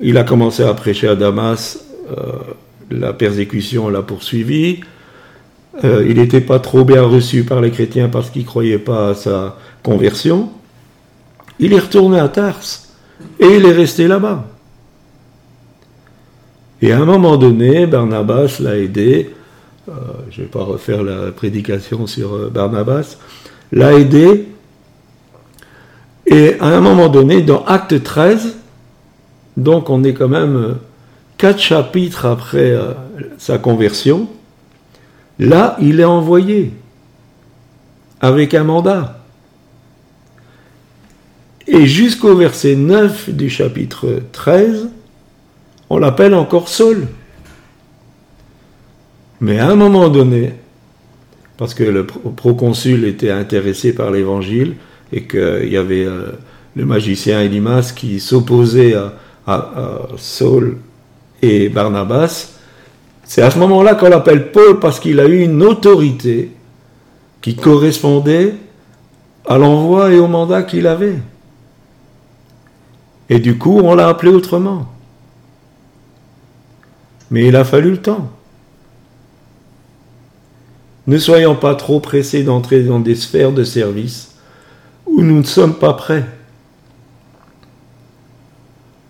il 0.00 0.18
a 0.18 0.24
commencé 0.24 0.64
à 0.64 0.74
prêcher 0.74 1.06
à 1.06 1.14
Damas, 1.14 1.78
euh, 2.10 2.32
la 2.90 3.12
persécution 3.12 3.88
l'a 3.88 4.02
poursuivi. 4.02 4.80
Euh, 5.84 6.04
il 6.08 6.16
n'était 6.16 6.40
pas 6.40 6.58
trop 6.58 6.84
bien 6.84 7.02
reçu 7.02 7.44
par 7.44 7.60
les 7.60 7.70
chrétiens 7.70 8.08
parce 8.08 8.28
qu'ils 8.28 8.42
ne 8.42 8.48
croyaient 8.48 8.80
pas 8.80 9.10
à 9.10 9.14
sa 9.14 9.56
conversion. 9.84 10.50
Il 11.60 11.72
est 11.74 11.78
retourné 11.78 12.18
à 12.18 12.28
Tars 12.28 12.60
et 13.38 13.46
il 13.46 13.64
est 13.64 13.72
resté 13.72 14.08
là-bas. 14.08 14.44
Et 16.82 16.90
à 16.90 16.98
un 16.98 17.04
moment 17.04 17.36
donné, 17.36 17.86
Barnabas 17.86 18.56
l'a 18.58 18.76
aidé, 18.76 19.30
euh, 19.88 19.92
je 20.28 20.40
ne 20.40 20.46
vais 20.46 20.50
pas 20.50 20.64
refaire 20.64 21.04
la 21.04 21.30
prédication 21.30 22.08
sur 22.08 22.50
Barnabas, 22.50 23.16
l'a 23.70 23.92
aidé, 23.92 24.48
et 26.32 26.56
à 26.60 26.66
un 26.66 26.80
moment 26.80 27.08
donné, 27.08 27.42
dans 27.42 27.64
Acte 27.66 28.02
13, 28.02 28.56
donc 29.56 29.90
on 29.90 30.02
est 30.02 30.14
quand 30.14 30.28
même 30.28 30.56
euh, 30.56 30.74
quatre 31.36 31.60
chapitres 31.60 32.26
après 32.26 32.74
sa 33.36 33.58
conversion, 33.58 34.28
là, 35.38 35.76
il 35.80 36.00
est 36.00 36.04
envoyé 36.04 36.72
avec 38.20 38.54
un 38.54 38.64
mandat. 38.64 39.18
Et 41.66 41.86
jusqu'au 41.86 42.36
verset 42.36 42.76
9 42.76 43.30
du 43.30 43.50
chapitre 43.50 44.22
13, 44.32 44.88
on 45.90 45.98
l'appelle 45.98 46.34
encore 46.34 46.68
Saul. 46.68 47.08
Mais 49.40 49.58
à 49.58 49.68
un 49.68 49.74
moment 49.74 50.08
donné, 50.08 50.54
parce 51.56 51.74
que 51.74 51.84
le 51.84 52.06
proconsul 52.06 53.04
était 53.04 53.30
intéressé 53.30 53.92
par 53.94 54.10
l'évangile 54.10 54.76
et 55.12 55.24
qu'il 55.24 55.68
y 55.68 55.76
avait 55.76 56.04
euh, 56.04 56.32
le 56.74 56.86
magicien 56.86 57.42
Elimas 57.42 57.92
qui 57.94 58.18
s'opposait 58.18 58.94
à, 58.94 59.14
Saul 60.16 60.78
et 61.42 61.68
Barnabas, 61.68 62.52
c'est 63.24 63.42
à 63.42 63.50
ce 63.50 63.58
moment-là 63.58 63.96
qu'on 63.96 64.08
l'appelle 64.08 64.52
Paul 64.52 64.78
parce 64.78 65.00
qu'il 65.00 65.20
a 65.20 65.26
eu 65.26 65.42
une 65.42 65.62
autorité 65.62 66.52
qui 67.40 67.56
correspondait 67.56 68.54
à 69.46 69.58
l'envoi 69.58 70.12
et 70.12 70.18
au 70.18 70.28
mandat 70.28 70.62
qu'il 70.62 70.86
avait. 70.86 71.18
Et 73.28 73.40
du 73.40 73.58
coup, 73.58 73.80
on 73.82 73.94
l'a 73.94 74.08
appelé 74.08 74.30
autrement. 74.30 74.86
Mais 77.30 77.46
il 77.48 77.56
a 77.56 77.64
fallu 77.64 77.90
le 77.90 77.96
temps. 77.96 78.30
Ne 81.08 81.18
soyons 81.18 81.56
pas 81.56 81.74
trop 81.74 81.98
pressés 81.98 82.44
d'entrer 82.44 82.84
dans 82.84 83.00
des 83.00 83.16
sphères 83.16 83.52
de 83.52 83.64
service 83.64 84.31
où 85.12 85.22
nous 85.22 85.38
ne 85.38 85.44
sommes 85.44 85.74
pas 85.74 85.92
prêts. 85.92 86.24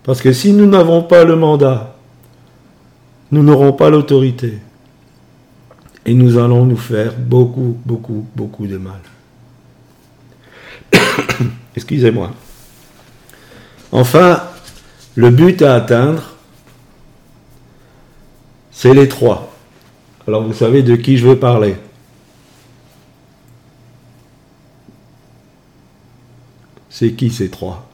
Parce 0.03 0.21
que 0.21 0.33
si 0.33 0.51
nous 0.53 0.67
n'avons 0.67 1.03
pas 1.03 1.23
le 1.23 1.35
mandat, 1.35 1.95
nous 3.31 3.41
n'aurons 3.41 3.73
pas 3.73 3.89
l'autorité. 3.89 4.59
Et 6.05 6.13
nous 6.13 6.37
allons 6.37 6.65
nous 6.65 6.77
faire 6.77 7.13
beaucoup, 7.17 7.77
beaucoup, 7.85 8.27
beaucoup 8.35 8.67
de 8.67 8.77
mal. 8.77 8.99
Excusez-moi. 11.75 12.31
Enfin, 13.91 14.43
le 15.15 15.29
but 15.29 15.61
à 15.61 15.75
atteindre, 15.75 16.33
c'est 18.71 18.93
les 18.93 19.07
trois. 19.07 19.53
Alors 20.27 20.43
vous 20.43 20.53
savez 20.53 20.83
de 20.83 20.95
qui 20.95 21.17
je 21.17 21.27
veux 21.27 21.39
parler. 21.39 21.75
C'est 26.95 27.13
qui 27.13 27.31
ces 27.31 27.49
trois? 27.49 27.89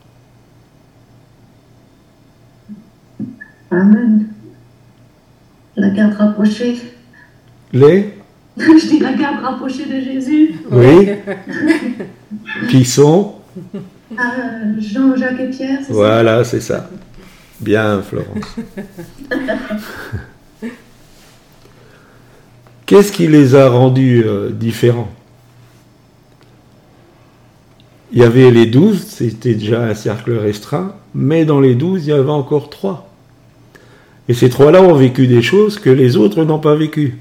Amen. 3.72 4.28
La 5.78 5.90
garde 5.92 6.16
rapprochée. 6.16 6.82
Les? 7.72 8.14
Je 8.58 8.90
dis 8.90 9.00
la 9.00 9.14
garde 9.14 9.42
rapprochée 9.42 9.86
de 9.86 10.02
Jésus. 10.02 10.56
Oui. 10.70 11.12
qui 12.70 12.84
sont? 12.84 13.36
Euh, 13.74 14.18
Jean, 14.80 15.16
Jacques 15.16 15.40
et 15.40 15.50
Pierre. 15.50 15.80
Voilà, 15.88 16.44
c'est 16.44 16.60
ça. 16.60 16.90
Bien, 17.62 18.02
Florence. 18.02 18.58
Qu'est-ce 22.86 23.14
qui 23.14 23.30
les 23.30 23.56
a 23.56 23.70
rendus 23.70 24.26
euh, 24.26 24.50
différents? 24.50 25.10
Il 28.12 28.20
y 28.20 28.24
avait 28.24 28.50
les 28.50 28.66
douze, 28.66 29.06
c'était 29.08 29.54
déjà 29.54 29.84
un 29.84 29.94
cercle 29.94 30.34
restreint, 30.34 30.96
mais 31.14 31.46
dans 31.46 31.60
les 31.60 31.76
douze, 31.76 32.08
il 32.08 32.10
y 32.10 32.14
avait 32.14 32.30
encore 32.30 32.70
trois. 32.70 33.08
Et 34.28 34.34
ces 34.34 34.50
trois-là 34.50 34.82
ont 34.82 34.96
vécu 34.96 35.28
des 35.28 35.42
choses 35.42 35.80
que 35.80 35.90
les 35.90 36.18
autres 36.18 36.44
n'ont 36.44 36.60
pas 36.60 36.76
vécues. 36.76 37.20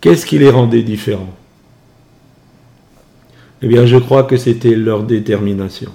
Qu'est-ce 0.00 0.26
qui 0.26 0.38
les 0.38 0.50
rendait 0.50 0.82
différents? 0.82 1.34
Eh 3.62 3.68
bien, 3.68 3.86
je 3.86 3.96
crois 3.96 4.24
que 4.24 4.36
c'était 4.36 4.74
leur 4.74 5.02
détermination. 5.02 5.90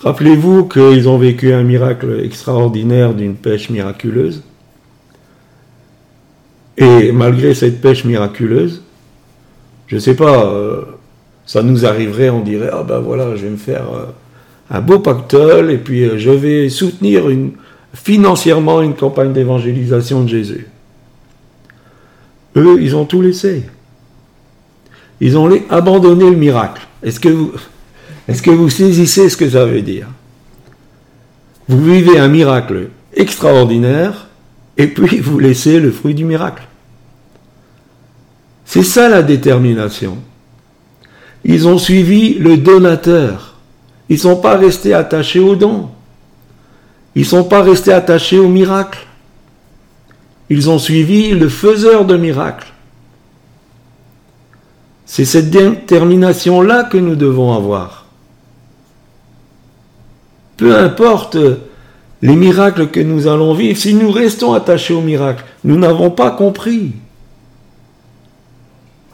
Rappelez-vous 0.00 0.64
qu'ils 0.64 1.08
ont 1.08 1.18
vécu 1.18 1.52
un 1.52 1.62
miracle 1.62 2.22
extraordinaire 2.24 3.14
d'une 3.14 3.34
pêche 3.34 3.68
miraculeuse. 3.68 4.42
Et 6.78 7.12
malgré 7.12 7.54
cette 7.54 7.82
pêche 7.82 8.04
miraculeuse, 8.04 8.82
je 9.90 9.96
ne 9.96 10.00
sais 10.00 10.14
pas, 10.14 10.44
euh, 10.44 10.82
ça 11.46 11.64
nous 11.64 11.84
arriverait, 11.84 12.30
on 12.30 12.40
dirait, 12.40 12.70
ah 12.72 12.84
ben 12.84 13.00
voilà, 13.00 13.34
je 13.34 13.42
vais 13.42 13.50
me 13.50 13.56
faire 13.56 13.92
euh, 13.92 14.06
un 14.70 14.80
beau 14.80 15.00
pactole 15.00 15.72
et 15.72 15.78
puis 15.78 16.04
euh, 16.04 16.16
je 16.16 16.30
vais 16.30 16.68
soutenir 16.68 17.24
financièrement 17.92 18.82
une 18.82 18.94
campagne 18.94 19.32
d'évangélisation 19.32 20.22
de 20.22 20.28
Jésus. 20.28 20.68
Eux, 22.54 22.78
ils 22.80 22.94
ont 22.94 23.04
tout 23.04 23.20
laissé. 23.20 23.64
Ils 25.20 25.36
ont 25.36 25.50
abandonné 25.68 26.30
le 26.30 26.36
miracle. 26.36 26.86
Est-ce 27.02 27.18
que 27.18 27.50
que 28.28 28.50
vous 28.50 28.70
saisissez 28.70 29.28
ce 29.28 29.36
que 29.36 29.50
ça 29.50 29.64
veut 29.66 29.82
dire? 29.82 30.06
Vous 31.68 31.84
vivez 31.84 32.16
un 32.16 32.28
miracle 32.28 32.90
extraordinaire 33.12 34.28
et 34.76 34.86
puis 34.86 35.18
vous 35.18 35.40
laissez 35.40 35.80
le 35.80 35.90
fruit 35.90 36.14
du 36.14 36.24
miracle. 36.24 36.62
C'est 38.70 38.84
ça 38.84 39.08
la 39.08 39.24
détermination. 39.24 40.16
Ils 41.42 41.66
ont 41.66 41.76
suivi 41.76 42.34
le 42.34 42.56
donateur. 42.56 43.56
Ils 44.08 44.14
ne 44.14 44.20
sont 44.20 44.36
pas 44.36 44.56
restés 44.56 44.94
attachés 44.94 45.40
au 45.40 45.56
don. 45.56 45.88
Ils 47.16 47.22
ne 47.22 47.26
sont 47.26 47.42
pas 47.42 47.62
restés 47.62 47.92
attachés 47.92 48.38
au 48.38 48.46
miracle. 48.46 49.08
Ils 50.50 50.70
ont 50.70 50.78
suivi 50.78 51.30
le 51.30 51.48
faiseur 51.48 52.04
de 52.04 52.16
miracles. 52.16 52.72
C'est 55.04 55.24
cette 55.24 55.50
détermination-là 55.50 56.84
que 56.84 56.98
nous 56.98 57.16
devons 57.16 57.52
avoir. 57.52 58.06
Peu 60.56 60.78
importe 60.78 61.36
les 62.22 62.36
miracles 62.36 62.86
que 62.86 63.00
nous 63.00 63.26
allons 63.26 63.52
vivre, 63.52 63.76
si 63.76 63.94
nous 63.94 64.12
restons 64.12 64.52
attachés 64.52 64.94
au 64.94 65.00
miracle, 65.00 65.44
nous 65.64 65.76
n'avons 65.76 66.12
pas 66.12 66.30
compris 66.30 66.92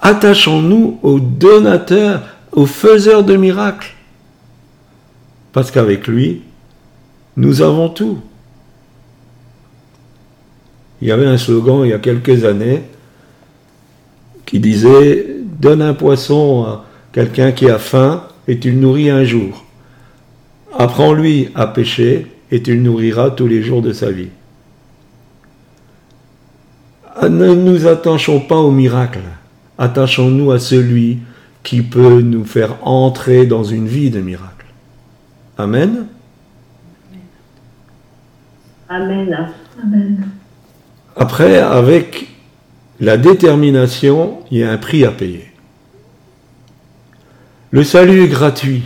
attachons-nous 0.00 0.98
au 1.02 1.20
donateur, 1.20 2.22
au 2.52 2.66
faiseur 2.66 3.24
de 3.24 3.36
miracles. 3.36 3.94
Parce 5.52 5.70
qu'avec 5.70 6.06
lui, 6.06 6.42
Nous 7.36 7.60
avons 7.60 7.90
tout. 7.90 8.18
Il 11.02 11.08
y 11.08 11.12
avait 11.12 11.26
un 11.26 11.36
slogan 11.36 11.82
il 11.84 11.90
y 11.90 11.92
a 11.92 11.98
quelques 11.98 12.44
années 12.44 12.82
qui 14.46 14.58
disait 14.58 15.36
Donne 15.42 15.82
un 15.82 15.94
poisson 15.94 16.64
à 16.64 16.84
quelqu'un 17.12 17.52
qui 17.52 17.68
a 17.68 17.78
faim 17.78 18.24
et 18.48 18.58
tu 18.58 18.70
le 18.70 18.78
nourris 18.78 19.10
un 19.10 19.24
jour. 19.24 19.64
Apprends-lui 20.78 21.50
à 21.54 21.66
pêcher 21.66 22.26
et 22.50 22.62
tu 22.62 22.74
le 22.74 22.80
nourriras 22.80 23.30
tous 23.30 23.46
les 23.46 23.62
jours 23.62 23.82
de 23.82 23.92
sa 23.92 24.10
vie. 24.10 24.28
Ah, 27.16 27.28
ne 27.28 27.54
nous 27.54 27.86
attachons 27.86 28.40
pas 28.40 28.58
au 28.58 28.70
miracle, 28.70 29.20
attachons-nous 29.78 30.50
à 30.50 30.58
celui 30.58 31.18
qui 31.62 31.82
peut 31.82 32.20
nous 32.20 32.44
faire 32.44 32.76
entrer 32.86 33.46
dans 33.46 33.64
une 33.64 33.88
vie 33.88 34.10
de 34.10 34.20
miracle. 34.20 34.66
Amen. 35.58 36.06
Amen. 38.88 39.48
Amen. 39.82 40.28
Après, 41.16 41.58
avec 41.58 42.28
la 43.00 43.16
détermination, 43.16 44.38
il 44.50 44.58
y 44.58 44.64
a 44.64 44.70
un 44.70 44.78
prix 44.78 45.04
à 45.04 45.10
payer. 45.10 45.46
Le 47.70 47.82
salut 47.82 48.22
est 48.22 48.28
gratuit. 48.28 48.84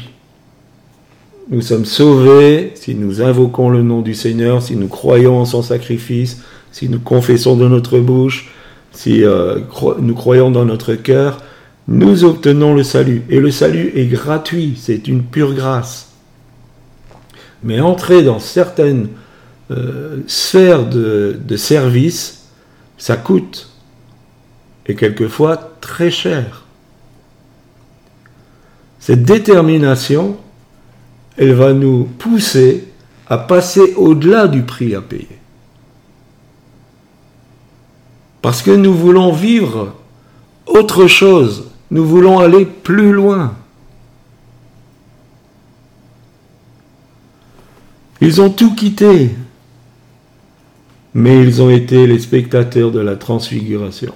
Nous 1.51 1.61
sommes 1.61 1.85
sauvés 1.85 2.73
si 2.77 2.95
nous 2.95 3.21
invoquons 3.21 3.69
le 3.69 3.83
nom 3.83 4.01
du 4.01 4.15
Seigneur, 4.15 4.63
si 4.63 4.77
nous 4.77 4.89
croyons 4.89 5.39
en 5.39 5.45
son 5.45 5.63
sacrifice, 5.63 6.43
si 6.73 6.89
nous 6.89 7.01
confessons 7.01 7.57
de 7.57 7.69
notre 7.69 7.99
bouche, 7.99 8.51
si 8.93 9.25
euh, 9.25 9.61
nous 9.99 10.15
croyons 10.15 10.51
dans 10.51 10.65
notre 10.65 10.95
cœur, 10.95 11.43
nous 11.89 12.25
obtenons 12.25 12.75
le 12.75 12.83
salut. 12.83 13.23
Et 13.29 13.41
le 13.41 13.51
salut 13.51 13.93
est 13.95 14.07
gratuit, 14.07 14.79
c'est 14.81 15.09
une 15.09 15.23
pure 15.23 15.55
grâce. 15.55 16.13
Mais 17.63 17.81
entrer 17.81 18.23
dans 18.23 18.39
certaines 18.39 19.09
euh, 19.71 20.19
sphères 20.27 20.87
de, 20.87 21.39
de 21.43 21.57
service, 21.57 22.49
ça 22.99 23.17
coûte. 23.17 23.71
Et 24.87 24.95
quelquefois 24.95 25.57
très 25.81 26.11
cher. 26.11 26.65
Cette 28.99 29.23
détermination, 29.23 30.37
elle 31.37 31.55
va 31.55 31.73
nous 31.73 32.05
pousser 32.05 32.89
à 33.29 33.39
passer 33.39 33.95
au-delà 33.97 34.47
du 34.47 34.63
prix 34.63 34.95
à 34.95 35.01
payer. 35.01 35.40
Parce 38.43 38.63
que 38.63 38.71
nous 38.71 38.95
voulons 38.95 39.33
vivre 39.33 39.95
autre 40.67 41.07
chose, 41.07 41.71
nous 41.91 42.07
voulons 42.07 42.39
aller 42.39 42.65
plus 42.65 43.13
loin. 43.13 43.55
Ils 48.21 48.41
ont 48.41 48.51
tout 48.51 48.75
quitté, 48.75 49.31
mais 51.15 51.43
ils 51.43 51.63
ont 51.63 51.71
été 51.71 52.07
les 52.07 52.19
spectateurs 52.19 52.91
de 52.91 53.01
la 53.01 53.17
transfiguration. 53.17 54.15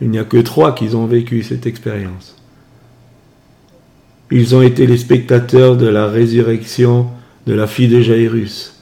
Il 0.00 0.10
n'y 0.10 0.18
a 0.18 0.24
que 0.24 0.38
trois 0.38 0.74
qui 0.74 0.94
ont 0.94 1.06
vécu 1.06 1.42
cette 1.42 1.66
expérience. 1.66 2.36
Ils 4.30 4.54
ont 4.54 4.62
été 4.62 4.86
les 4.86 4.98
spectateurs 4.98 5.76
de 5.76 5.86
la 5.86 6.06
résurrection 6.06 7.08
de 7.46 7.54
la 7.54 7.66
fille 7.66 7.88
de 7.88 8.00
Jairus. 8.00 8.77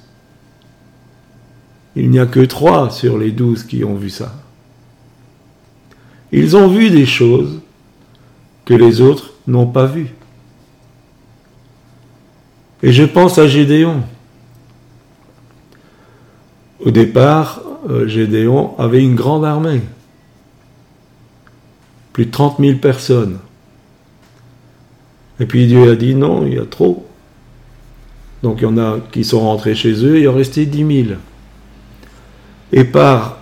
Il 1.96 2.11
n'y 2.11 2.18
a 2.18 2.26
que 2.26 2.40
trois 2.40 2.90
sur 2.90 3.16
les 3.16 3.32
douze 3.32 3.64
qui 3.64 3.82
ont 3.82 3.94
vu 3.94 4.11
ça. 4.11 4.35
Ils 6.30 6.54
ont 6.54 6.68
vu 6.68 6.90
des 6.90 7.06
choses 7.06 7.61
que 8.66 8.74
les 8.74 9.00
autres 9.00 9.32
n'ont 9.46 9.66
pas 9.66 9.87
vues. 9.87 10.12
Et 12.82 12.92
je 12.92 13.04
pense 13.04 13.38
à 13.38 13.48
Gédéon. 13.48 14.02
Au 16.85 16.90
départ, 16.90 17.62
euh, 17.88 18.06
Gédéon 18.06 18.78
avait 18.78 19.02
une 19.02 19.14
grande 19.14 19.46
armée. 19.46 19.80
Plus 22.12 22.26
de 22.26 22.30
30 22.30 22.59
000 22.61 22.78
personnes. 22.78 23.38
Et 25.40 25.46
puis 25.46 25.66
Dieu 25.66 25.90
a 25.90 25.96
dit 25.96 26.14
non, 26.14 26.46
il 26.46 26.54
y 26.54 26.59
a 26.59 26.66
trop. 26.66 27.06
Donc 28.42 28.59
il 28.61 28.64
y 28.64 28.66
en 28.66 28.76
a 28.76 28.98
qui 29.12 29.24
sont 29.24 29.40
rentrés 29.40 29.74
chez 29.74 30.04
eux, 30.04 30.20
il 30.20 30.28
en 30.28 30.35
restait 30.35 30.66
10 30.66 31.04
000. 31.06 31.18
Et 32.72 32.85
par 32.85 33.38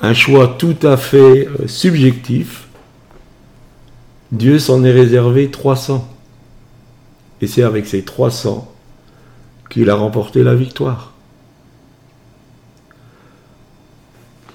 un 0.00 0.14
choix 0.14 0.56
tout 0.58 0.76
à 0.82 0.96
fait 0.96 1.46
euh, 1.46 1.66
subjectif, 1.66 2.68
Dieu 4.32 4.58
s'en 4.58 4.84
est 4.84 4.92
réservé 4.92 5.50
300. 5.50 6.06
Et 7.40 7.46
c'est 7.46 7.62
avec 7.62 7.86
ces 7.86 8.02
300 8.02 8.72
qu'il 9.70 9.90
a 9.90 9.94
remporté 9.94 10.42
la 10.42 10.54
victoire. 10.54 11.12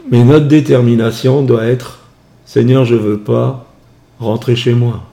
Mais 0.10 0.24
notre 0.24 0.48
détermination 0.48 1.42
doit 1.42 1.66
être, 1.66 2.00
Seigneur, 2.46 2.86
je 2.86 2.96
ne 2.96 3.00
veux 3.00 3.20
pas 3.20 3.66
rentrer 4.20 4.56
chez 4.56 4.74
moi. 4.74 5.04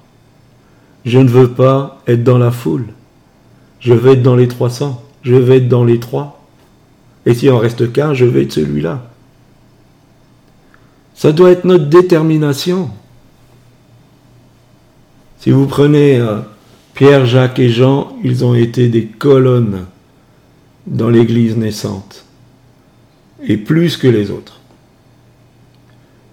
Je 1.05 1.19
ne 1.19 1.29
veux 1.29 1.51
pas 1.51 2.01
être 2.07 2.25
dans 2.25 2.39
la 2.39 2.51
foule. 2.51 2.87
Je 3.81 3.95
veux 3.95 4.13
être 4.13 4.23
dans 4.23 4.35
les 4.35 4.49
300. 4.49 5.03
Je 5.23 5.35
veux 5.35 5.55
être 5.57 5.69
dans 5.69 5.85
les 5.85 6.01
trois. 6.01 6.38
Et 7.29 7.35
s'il 7.35 7.51
en 7.51 7.59
reste 7.59 7.93
qu'un, 7.93 8.15
je 8.15 8.25
vais 8.25 8.45
être 8.45 8.53
celui-là. 8.53 9.07
Ça 11.15 11.31
doit 11.31 11.51
être 11.51 11.67
notre 11.67 11.85
détermination. 11.85 12.89
Si 15.39 15.51
vous 15.51 15.67
prenez 15.67 16.19
euh, 16.19 16.39
Pierre, 16.95 17.27
Jacques 17.27 17.59
et 17.59 17.69
Jean, 17.69 18.17
ils 18.25 18.47
ont 18.47 18.55
été 18.55 18.89
des 18.89 19.05
colonnes 19.05 19.85
dans 20.87 21.11
l'Église 21.11 21.55
naissante. 21.59 22.25
Et 23.43 23.59
plus 23.59 23.99
que 23.99 24.09
les 24.09 24.31
autres. 24.31 24.61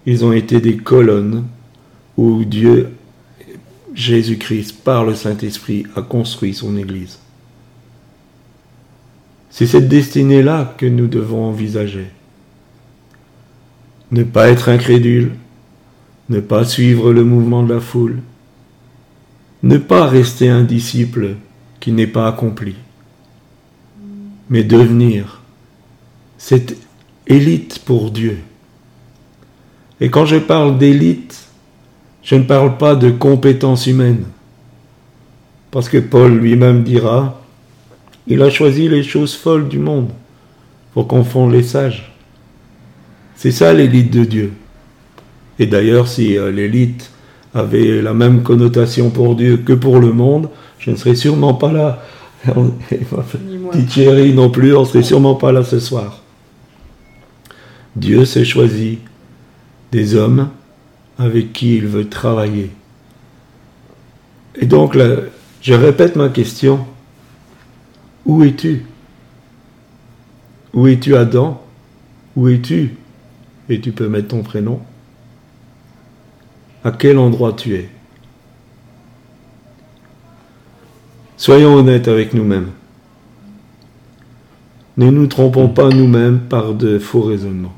Ils 0.06 0.24
ont 0.24 0.32
été 0.32 0.60
des 0.60 0.78
colonnes 0.78 1.44
où 2.16 2.42
Dieu 2.42 2.88
Jésus-Christ, 3.92 4.82
par 4.82 5.04
le 5.04 5.14
Saint-Esprit, 5.14 5.84
a 5.94 6.00
construit 6.00 6.54
son 6.54 6.78
Église. 6.78 7.18
C'est 9.56 9.66
cette 9.66 9.88
destinée-là 9.88 10.74
que 10.76 10.84
nous 10.84 11.06
devons 11.06 11.46
envisager. 11.46 12.08
Ne 14.10 14.22
pas 14.22 14.50
être 14.50 14.68
incrédule, 14.68 15.32
ne 16.28 16.40
pas 16.40 16.66
suivre 16.66 17.10
le 17.10 17.24
mouvement 17.24 17.62
de 17.62 17.72
la 17.72 17.80
foule, 17.80 18.18
ne 19.62 19.78
pas 19.78 20.08
rester 20.08 20.50
un 20.50 20.62
disciple 20.62 21.36
qui 21.80 21.92
n'est 21.92 22.06
pas 22.06 22.28
accompli, 22.28 22.74
mais 24.50 24.62
devenir 24.62 25.40
cette 26.36 26.76
élite 27.26 27.78
pour 27.78 28.10
Dieu. 28.10 28.36
Et 30.02 30.10
quand 30.10 30.26
je 30.26 30.36
parle 30.36 30.76
d'élite, 30.76 31.46
je 32.22 32.34
ne 32.34 32.44
parle 32.44 32.76
pas 32.76 32.94
de 32.94 33.10
compétences 33.10 33.86
humaines. 33.86 34.26
Parce 35.70 35.88
que 35.88 35.96
Paul 35.96 36.36
lui-même 36.36 36.84
dira, 36.84 37.40
il 38.26 38.42
a 38.42 38.50
choisi 38.50 38.88
les 38.88 39.02
choses 39.02 39.34
folles 39.34 39.68
du 39.68 39.78
monde 39.78 40.10
pour 40.92 41.06
confondre 41.06 41.52
les 41.52 41.62
sages. 41.62 42.12
C'est 43.36 43.50
ça 43.50 43.72
l'élite 43.72 44.10
de 44.10 44.24
Dieu. 44.24 44.52
Et 45.58 45.66
d'ailleurs, 45.66 46.08
si 46.08 46.38
euh, 46.38 46.50
l'élite 46.50 47.10
avait 47.54 48.02
la 48.02 48.14
même 48.14 48.42
connotation 48.42 49.10
pour 49.10 49.34
Dieu 49.36 49.58
que 49.58 49.72
pour 49.72 50.00
le 50.00 50.12
monde, 50.12 50.48
je 50.78 50.90
ne 50.90 50.96
serais 50.96 51.14
sûrement 51.14 51.54
pas 51.54 51.72
là. 51.72 52.02
Dit 53.72 53.86
Thierry 53.88 54.32
non 54.32 54.50
plus, 54.50 54.74
on 54.74 54.80
ne 54.80 54.86
serait 54.86 55.02
sûrement 55.02 55.34
pas 55.34 55.52
là 55.52 55.64
ce 55.64 55.78
soir. 55.78 56.22
Dieu 57.94 58.24
s'est 58.24 58.44
choisi 58.44 58.98
des 59.90 60.14
hommes 60.14 60.50
avec 61.18 61.52
qui 61.52 61.76
il 61.76 61.86
veut 61.86 62.08
travailler. 62.08 62.70
Et 64.54 64.66
donc, 64.66 64.96
je 65.62 65.74
répète 65.74 66.16
ma 66.16 66.28
question. 66.28 66.80
Où 68.26 68.42
es-tu? 68.42 68.84
Où 70.74 70.86
es-tu 70.88 71.16
Adam? 71.16 71.62
Où 72.34 72.48
es-tu? 72.48 72.96
Et 73.68 73.80
tu 73.80 73.92
peux 73.92 74.08
mettre 74.08 74.28
ton 74.28 74.42
prénom. 74.42 74.80
À 76.84 76.90
quel 76.90 77.18
endroit 77.18 77.52
tu 77.52 77.74
es? 77.74 77.88
Soyons 81.36 81.74
honnêtes 81.74 82.08
avec 82.08 82.34
nous-mêmes. 82.34 82.70
Ne 84.96 85.10
nous 85.10 85.26
trompons 85.26 85.68
pas 85.68 85.88
nous-mêmes 85.90 86.40
par 86.40 86.74
de 86.74 86.98
faux 86.98 87.22
raisonnements. 87.22 87.74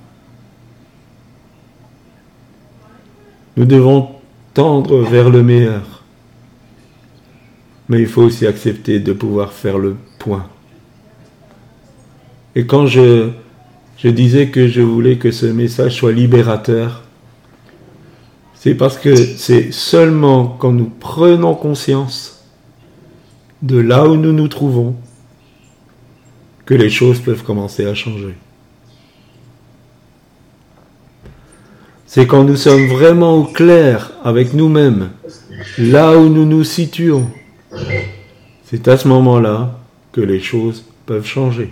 Nous 3.57 3.65
devons 3.65 4.11
tendre 4.55 5.03
vers 5.03 5.29
le 5.29 5.43
meilleur. 5.43 6.05
Mais 7.89 8.01
il 8.01 8.07
faut 8.07 8.23
aussi 8.23 8.47
accepter 8.47 9.01
de 9.01 9.13
pouvoir 9.13 9.53
faire 9.53 9.79
le 9.79 9.97
point. 10.19 10.47
Et 12.55 12.67
quand 12.67 12.87
je, 12.87 13.31
je 13.99 14.09
disais 14.09 14.49
que 14.49 14.69
je 14.69 14.81
voulais 14.81 15.17
que 15.17 15.31
ce 15.31 15.47
message 15.47 15.97
soit 15.97 16.13
libérateur, 16.13 17.05
c'est 18.55 18.75
parce 18.75 18.99
que 18.99 19.15
c'est 19.15 19.73
seulement 19.73 20.47
quand 20.47 20.73
nous 20.73 20.91
prenons 21.01 21.55
conscience 21.55 22.45
de 23.63 23.79
là 23.79 24.07
où 24.07 24.17
nous 24.17 24.33
nous 24.33 24.49
trouvons 24.49 24.97
que 26.67 26.75
les 26.75 26.91
choses 26.91 27.21
peuvent 27.21 27.45
commencer 27.45 27.87
à 27.87 27.95
changer. 27.95 28.35
C'est 32.07 32.27
quand 32.27 32.43
nous 32.43 32.57
sommes 32.57 32.87
vraiment 32.89 33.37
au 33.37 33.45
clair 33.45 34.13
avec 34.25 34.55
nous-mêmes, 34.55 35.11
là 35.79 36.17
où 36.17 36.29
nous 36.29 36.45
nous 36.45 36.65
situons. 36.65 37.29
C'est 38.65 38.89
à 38.89 38.97
ce 38.97 39.07
moment-là 39.09 39.78
les 40.21 40.41
choses 40.41 40.85
peuvent 41.07 41.27
changer. 41.27 41.71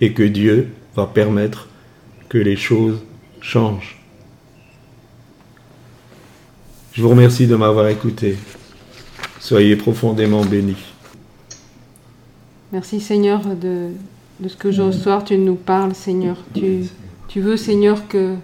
Et 0.00 0.12
que 0.12 0.22
Dieu 0.22 0.68
va 0.96 1.06
permettre 1.06 1.68
que 2.28 2.38
les 2.38 2.56
choses 2.56 3.02
changent. 3.40 4.00
Je 6.92 7.02
vous 7.02 7.08
remercie 7.08 7.46
de 7.46 7.56
m'avoir 7.56 7.88
écouté. 7.88 8.36
Soyez 9.40 9.76
profondément 9.76 10.44
bénis. 10.44 10.92
Merci 12.72 13.00
Seigneur 13.00 13.42
de, 13.54 13.90
ce 14.48 14.56
que 14.56 14.72
ce 14.72 14.92
soir 14.92 15.24
tu 15.24 15.36
nous 15.36 15.54
parles 15.54 15.94
Seigneur. 15.94 16.36
Tu, 16.54 16.84
tu 17.28 17.40
veux 17.40 17.56
Seigneur 17.56 18.08
que 18.08 18.34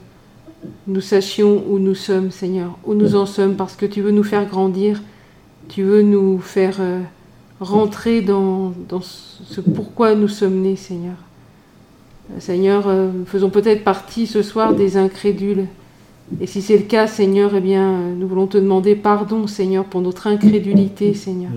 nous 0.87 1.00
sachions 1.00 1.64
où 1.68 1.78
nous 1.78 1.94
sommes 1.94 2.30
Seigneur, 2.30 2.76
où 2.85 2.94
nous 2.94 3.16
en 3.16 3.26
sommes 3.26 3.56
parce 3.56 3.76
que 3.76 3.87
tu 3.87 4.02
veux 4.02 4.11
nous 4.11 4.24
faire 4.24 4.46
grandir. 4.46 5.02
Tu 5.68 5.83
veux 5.83 6.02
nous 6.02 6.38
faire 6.38 6.76
euh, 6.80 7.00
rentrer 7.61 8.23
dans, 8.23 8.73
dans, 8.88 9.03
ce 9.03 9.61
pourquoi 9.61 10.14
nous 10.14 10.29
sommes 10.29 10.61
nés 10.61 10.77
Seigneur. 10.77 11.16
Seigneur, 12.38 12.85
euh, 12.87 13.11
faisons 13.27 13.51
peut-être 13.51 13.85
partie 13.85 14.27
ce 14.27 14.42
soir 14.42 14.75
des 14.75 14.96
incrédules. 14.96 15.66
Et 16.40 16.46
si 16.46 16.62
c'est 16.62 16.77
le 16.77 16.85
cas, 16.85 17.07
Seigneur, 17.07 17.55
eh 17.57 17.61
bien, 17.61 17.99
nous 18.16 18.29
voulons 18.29 18.46
te 18.46 18.57
demander 18.57 18.94
pardon, 18.94 19.46
Seigneur, 19.46 19.85
pour 19.85 20.01
notre 20.01 20.29
incrédulité, 20.29 21.12
Seigneur. 21.12 21.51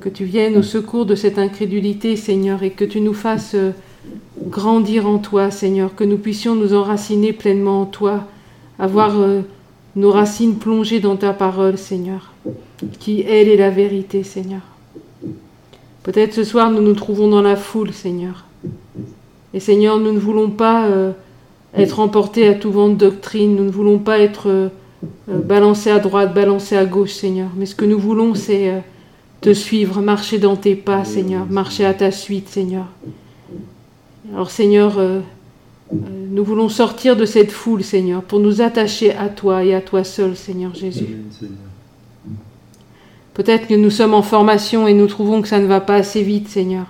Que 0.00 0.08
tu 0.08 0.24
viennes 0.24 0.56
au 0.56 0.62
secours 0.62 1.06
de 1.06 1.14
cette 1.14 1.38
incrédulité, 1.38 2.16
Seigneur, 2.16 2.62
et 2.62 2.70
que 2.70 2.84
tu 2.84 3.00
nous 3.00 3.14
fasses 3.14 3.54
euh, 3.54 3.70
grandir 4.46 5.06
en 5.06 5.18
toi, 5.18 5.50
Seigneur, 5.50 5.94
que 5.94 6.04
nous 6.04 6.18
puissions 6.18 6.56
nous 6.56 6.74
enraciner 6.74 7.32
pleinement 7.32 7.82
en 7.82 7.86
toi, 7.86 8.24
avoir 8.78 9.18
euh, 9.20 9.42
nos 9.94 10.10
racines 10.10 10.56
plongées 10.56 11.00
dans 11.00 11.16
ta 11.16 11.32
parole, 11.32 11.78
Seigneur, 11.78 12.29
qui, 12.98 13.22
elle, 13.22 13.48
est 13.48 13.56
la 13.56 13.70
vérité, 13.70 14.22
Seigneur. 14.22 14.62
Peut-être 16.02 16.34
ce 16.34 16.44
soir, 16.44 16.70
nous 16.70 16.82
nous 16.82 16.94
trouvons 16.94 17.28
dans 17.28 17.42
la 17.42 17.56
foule, 17.56 17.92
Seigneur. 17.92 18.44
Et 19.52 19.60
Seigneur, 19.60 19.98
nous 19.98 20.12
ne 20.12 20.18
voulons 20.18 20.50
pas... 20.50 20.86
Euh, 20.86 21.12
être 21.74 22.00
emportés 22.00 22.48
à 22.48 22.54
tout 22.54 22.72
vent 22.72 22.88
de 22.88 22.94
doctrine. 22.94 23.56
Nous 23.56 23.64
ne 23.64 23.70
voulons 23.70 23.98
pas 23.98 24.18
être 24.18 24.48
euh, 24.48 24.68
euh, 25.28 25.38
balancés 25.38 25.90
à 25.90 25.98
droite, 25.98 26.34
balancés 26.34 26.76
à 26.76 26.84
gauche, 26.84 27.12
Seigneur. 27.12 27.48
Mais 27.56 27.66
ce 27.66 27.74
que 27.74 27.84
nous 27.84 27.98
voulons, 27.98 28.34
c'est 28.34 28.70
euh, 28.70 28.78
te 29.40 29.52
suivre, 29.52 30.00
marcher 30.00 30.38
dans 30.38 30.56
tes 30.56 30.74
pas, 30.74 31.04
Seigneur, 31.04 31.46
marcher 31.48 31.84
à 31.84 31.94
ta 31.94 32.10
suite, 32.10 32.48
Seigneur. 32.48 32.86
Alors, 34.34 34.50
Seigneur, 34.50 35.00
nous 35.90 36.44
voulons 36.44 36.68
sortir 36.68 37.16
de 37.16 37.24
cette 37.24 37.50
foule, 37.50 37.82
Seigneur, 37.82 38.22
pour 38.22 38.38
nous 38.38 38.60
attacher 38.60 39.12
à 39.14 39.28
toi 39.28 39.64
et 39.64 39.74
à 39.74 39.80
toi 39.80 40.04
seul, 40.04 40.36
Seigneur 40.36 40.74
Jésus. 40.74 41.16
Peut-être 43.40 43.66
que 43.66 43.74
nous 43.74 43.88
sommes 43.88 44.12
en 44.12 44.20
formation 44.20 44.86
et 44.86 44.92
nous 44.92 45.06
trouvons 45.06 45.40
que 45.40 45.48
ça 45.48 45.60
ne 45.60 45.66
va 45.66 45.80
pas 45.80 45.94
assez 45.94 46.22
vite, 46.22 46.48
Seigneur. 46.48 46.84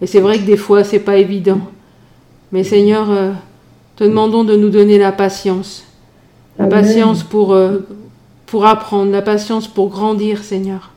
Et 0.00 0.08
c'est 0.08 0.18
vrai 0.18 0.36
que 0.38 0.44
des 0.44 0.56
fois, 0.56 0.82
c'est 0.82 0.98
pas 0.98 1.16
évident. 1.16 1.60
Mais 2.50 2.64
Seigneur, 2.64 3.06
te 3.94 4.02
demandons 4.02 4.42
de 4.42 4.56
nous 4.56 4.68
donner 4.68 4.98
la 4.98 5.12
patience. 5.12 5.84
La 6.58 6.66
patience 6.66 7.22
pour, 7.22 7.52
euh, 7.52 7.78
pour 8.46 8.66
apprendre, 8.66 9.12
la 9.12 9.22
patience 9.22 9.68
pour 9.68 9.90
grandir, 9.90 10.42
Seigneur. 10.42 10.90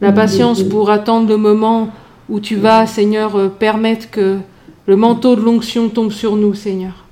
La 0.00 0.10
patience 0.10 0.62
pour 0.62 0.88
attendre 0.88 1.28
le 1.28 1.36
moment 1.36 1.90
où 2.30 2.40
tu 2.40 2.56
vas, 2.56 2.86
Seigneur, 2.86 3.36
euh, 3.36 3.48
permettre 3.48 4.10
que 4.10 4.38
le 4.86 4.96
manteau 4.96 5.36
de 5.36 5.42
l'onction 5.42 5.90
tombe 5.90 6.12
sur 6.12 6.36
nous, 6.36 6.54
Seigneur. 6.54 7.04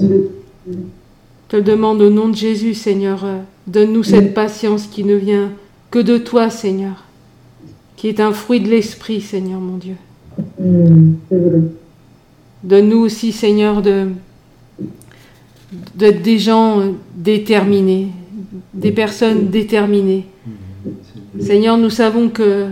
Je 0.00 0.06
te 1.48 1.56
le 1.56 1.62
demande 1.62 2.00
au 2.00 2.10
nom 2.10 2.28
de 2.28 2.36
Jésus, 2.36 2.74
Seigneur. 2.74 3.24
Euh, 3.24 3.40
donne-nous 3.66 4.04
cette 4.04 4.34
patience 4.34 4.86
qui 4.86 5.02
ne 5.02 5.16
vient 5.16 5.50
que 5.90 5.98
de 5.98 6.18
toi, 6.18 6.50
Seigneur, 6.50 7.04
qui 7.96 8.08
est 8.08 8.20
un 8.20 8.32
fruit 8.32 8.60
de 8.60 8.68
l'Esprit, 8.68 9.20
Seigneur 9.20 9.60
mon 9.60 9.76
Dieu. 9.76 9.96
Donne-nous 12.62 12.98
aussi, 12.98 13.32
Seigneur, 13.32 13.82
d'être 13.82 14.12
des 16.22 16.38
gens 16.38 16.94
déterminés, 17.14 18.08
des 18.74 18.92
personnes 18.92 19.48
déterminées. 19.48 20.26
Seigneur, 21.40 21.78
nous 21.78 21.90
savons 21.90 22.28
que 22.28 22.66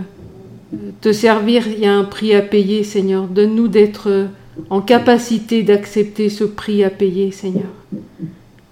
te 1.01 1.11
servir, 1.11 1.67
il 1.67 1.79
y 1.79 1.85
a 1.85 1.93
un 1.93 2.03
prix 2.03 2.33
à 2.33 2.41
payer, 2.41 2.83
Seigneur. 2.83 3.27
Donne-nous 3.27 3.67
d'être 3.67 4.27
en 4.69 4.81
capacité 4.81 5.63
d'accepter 5.63 6.29
ce 6.29 6.43
prix 6.43 6.83
à 6.83 6.89
payer, 6.89 7.31
Seigneur. 7.31 7.69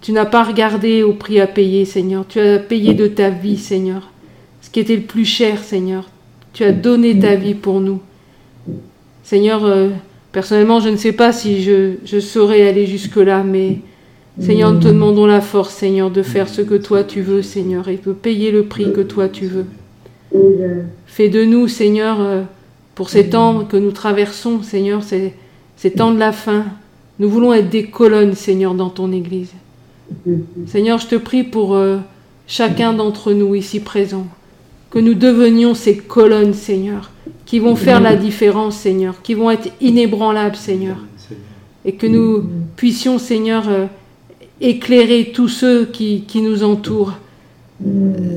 Tu 0.02 0.12
n'as 0.12 0.26
pas 0.26 0.44
regardé 0.44 1.04
au 1.04 1.14
prix 1.14 1.40
à 1.40 1.48
payer, 1.48 1.86
Seigneur. 1.86 2.26
Tu 2.28 2.40
as 2.40 2.60
payé 2.60 2.94
de 2.94 3.08
ta 3.08 3.30
vie, 3.30 3.58
Seigneur. 3.58 4.12
Qui 4.74 4.82
était 4.82 4.98
le 4.98 5.04
plus 5.04 5.24
cher, 5.24 5.64
Seigneur. 5.64 6.10
Tu 6.52 6.66
as 6.66 6.74
donné 6.74 7.18
ta 7.18 7.36
vie 7.36 7.56
pour 7.56 7.80
nous. 7.80 8.02
Seigneur, 9.24 9.64
personnellement, 10.34 10.82
je 10.82 10.90
ne 10.90 10.98
sais 10.98 11.14
pas 11.14 11.32
si 11.32 11.64
je, 11.64 11.94
je 12.04 12.20
saurais 12.20 12.68
aller 12.68 12.86
jusque-là, 12.86 13.44
mais 13.44 13.80
Seigneur, 14.40 14.74
nous 14.74 14.80
te 14.80 14.88
demandons 14.88 15.28
la 15.28 15.42
force, 15.42 15.74
Seigneur, 15.74 16.10
de 16.10 16.24
faire 16.24 16.50
ce 16.50 16.62
que 16.62 16.74
toi 16.74 17.04
tu 17.04 17.22
veux, 17.22 17.44
Seigneur, 17.44 17.88
et 17.88 18.00
de 18.04 18.12
payer 18.14 18.52
le 18.52 18.64
prix 18.64 18.92
que 18.92 19.02
toi 19.02 19.30
tu 19.30 19.46
veux. 19.46 19.66
Fais 21.06 21.30
de 21.30 21.46
nous, 21.46 21.68
Seigneur, 21.68 22.20
euh, 22.20 22.42
pour 22.96 23.10
ces 23.10 23.30
temps 23.30 23.64
que 23.66 23.78
nous 23.78 23.92
traversons, 23.92 24.64
Seigneur, 24.64 25.04
ces, 25.04 25.34
ces 25.78 25.92
temps 25.92 26.12
de 26.12 26.18
la 26.18 26.32
fin, 26.32 26.66
nous 27.20 27.30
voulons 27.30 27.54
être 27.54 27.70
des 27.70 27.86
colonnes, 27.86 28.34
Seigneur, 28.34 28.74
dans 28.74 28.90
ton 28.90 29.12
Église. 29.12 29.52
Seigneur, 30.66 30.98
je 30.98 31.08
te 31.08 31.16
prie 31.16 31.44
pour 31.44 31.76
euh, 31.76 32.00
chacun 32.48 32.94
d'entre 32.94 33.34
nous 33.34 33.54
ici 33.54 33.80
présents, 33.80 34.28
que 34.94 35.00
nous 35.00 35.16
devenions 35.16 35.74
ces 35.74 35.98
colonnes, 35.98 36.54
Seigneur, 36.54 37.10
qui 37.48 37.58
vont 37.58 37.76
faire 37.76 38.00
la 38.00 38.16
différence, 38.16 38.78
Seigneur, 38.78 39.24
qui 39.24 39.34
vont 39.34 39.50
être 39.50 39.70
inébranlables, 39.82 40.56
Seigneur, 40.56 40.98
et 41.84 41.94
que 41.94 42.06
nous 42.06 42.44
puissions, 42.76 43.18
Seigneur, 43.18 43.68
euh, 43.70 43.88
éclairer 44.62 45.32
tous 45.34 45.48
ceux 45.48 45.86
qui, 45.88 46.24
nous 46.36 46.64
entourent. 46.64 47.14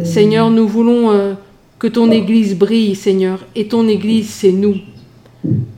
Seigneur, 0.04 0.48
nous 0.48 0.66
voulons 0.66 1.10
euh, 1.10 1.34
que 1.78 1.88
ton 1.88 2.10
Église 2.10 2.56
brille, 2.56 2.94
Seigneur, 2.94 3.44
et 3.54 3.68
ton 3.68 3.86
Église, 3.86 4.30
c'est 4.30 4.50
nous. 4.50 4.76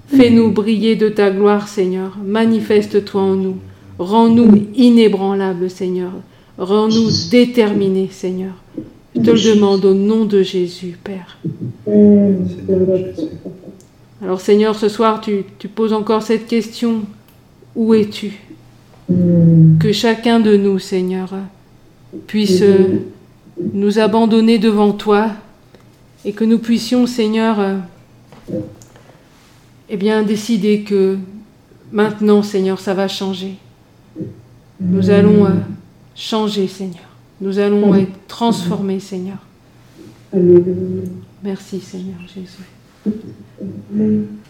Fais-nous 0.07 0.53
briller 0.53 0.95
de 0.95 1.09
ta 1.09 1.33
gloire, 1.33 1.67
Seigneur. 1.67 2.17
Manifeste-toi 2.25 3.21
en 3.21 3.35
nous. 3.35 3.57
Rends-nous 3.99 4.69
inébranlables, 4.77 5.71
Seigneur. 5.71 6.12
Rends-nous 6.57 7.11
déterminés, 7.33 8.11
Seigneur. 8.12 8.53
Je 9.18 9.24
te 9.24 9.31
le 9.31 9.54
demande 9.54 9.85
au 9.85 9.94
nom 9.94 10.24
de 10.24 10.42
Jésus, 10.42 10.96
Père. 11.02 11.38
Alors, 14.22 14.40
Seigneur, 14.40 14.76
ce 14.76 14.88
soir, 14.88 15.20
tu, 15.20 15.44
tu 15.59 15.68
poses 15.68 15.92
encore 15.92 16.22
cette 16.22 16.46
question. 16.46 17.02
Où 17.74 17.94
es-tu? 17.94 18.33
Que 19.09 19.92
chacun 19.92 20.40
de 20.40 20.57
nous, 20.57 20.78
Seigneur, 20.78 21.31
puisse 22.26 22.62
nous 23.72 23.98
abandonner 23.98 24.59
devant 24.59 24.92
toi 24.92 25.31
et 26.24 26.33
que 26.33 26.44
nous 26.44 26.59
puissions, 26.59 27.07
Seigneur, 27.07 27.59
eh 29.88 29.96
bien, 29.96 30.22
décider 30.22 30.83
que 30.83 31.16
maintenant, 31.92 32.42
Seigneur, 32.42 32.78
ça 32.78 32.94
va 32.94 33.09
changer. 33.09 33.54
Nous 34.81 35.11
allons 35.11 35.46
euh, 35.46 35.50
changer, 36.14 36.69
Seigneur. 36.69 37.08
Nous 37.41 37.59
allons 37.59 37.95
être 37.95 38.27
transformés, 38.27 39.01
Seigneur. 39.01 39.39
Merci, 41.43 41.81
Seigneur 41.81 42.19
Jésus. 42.27 43.15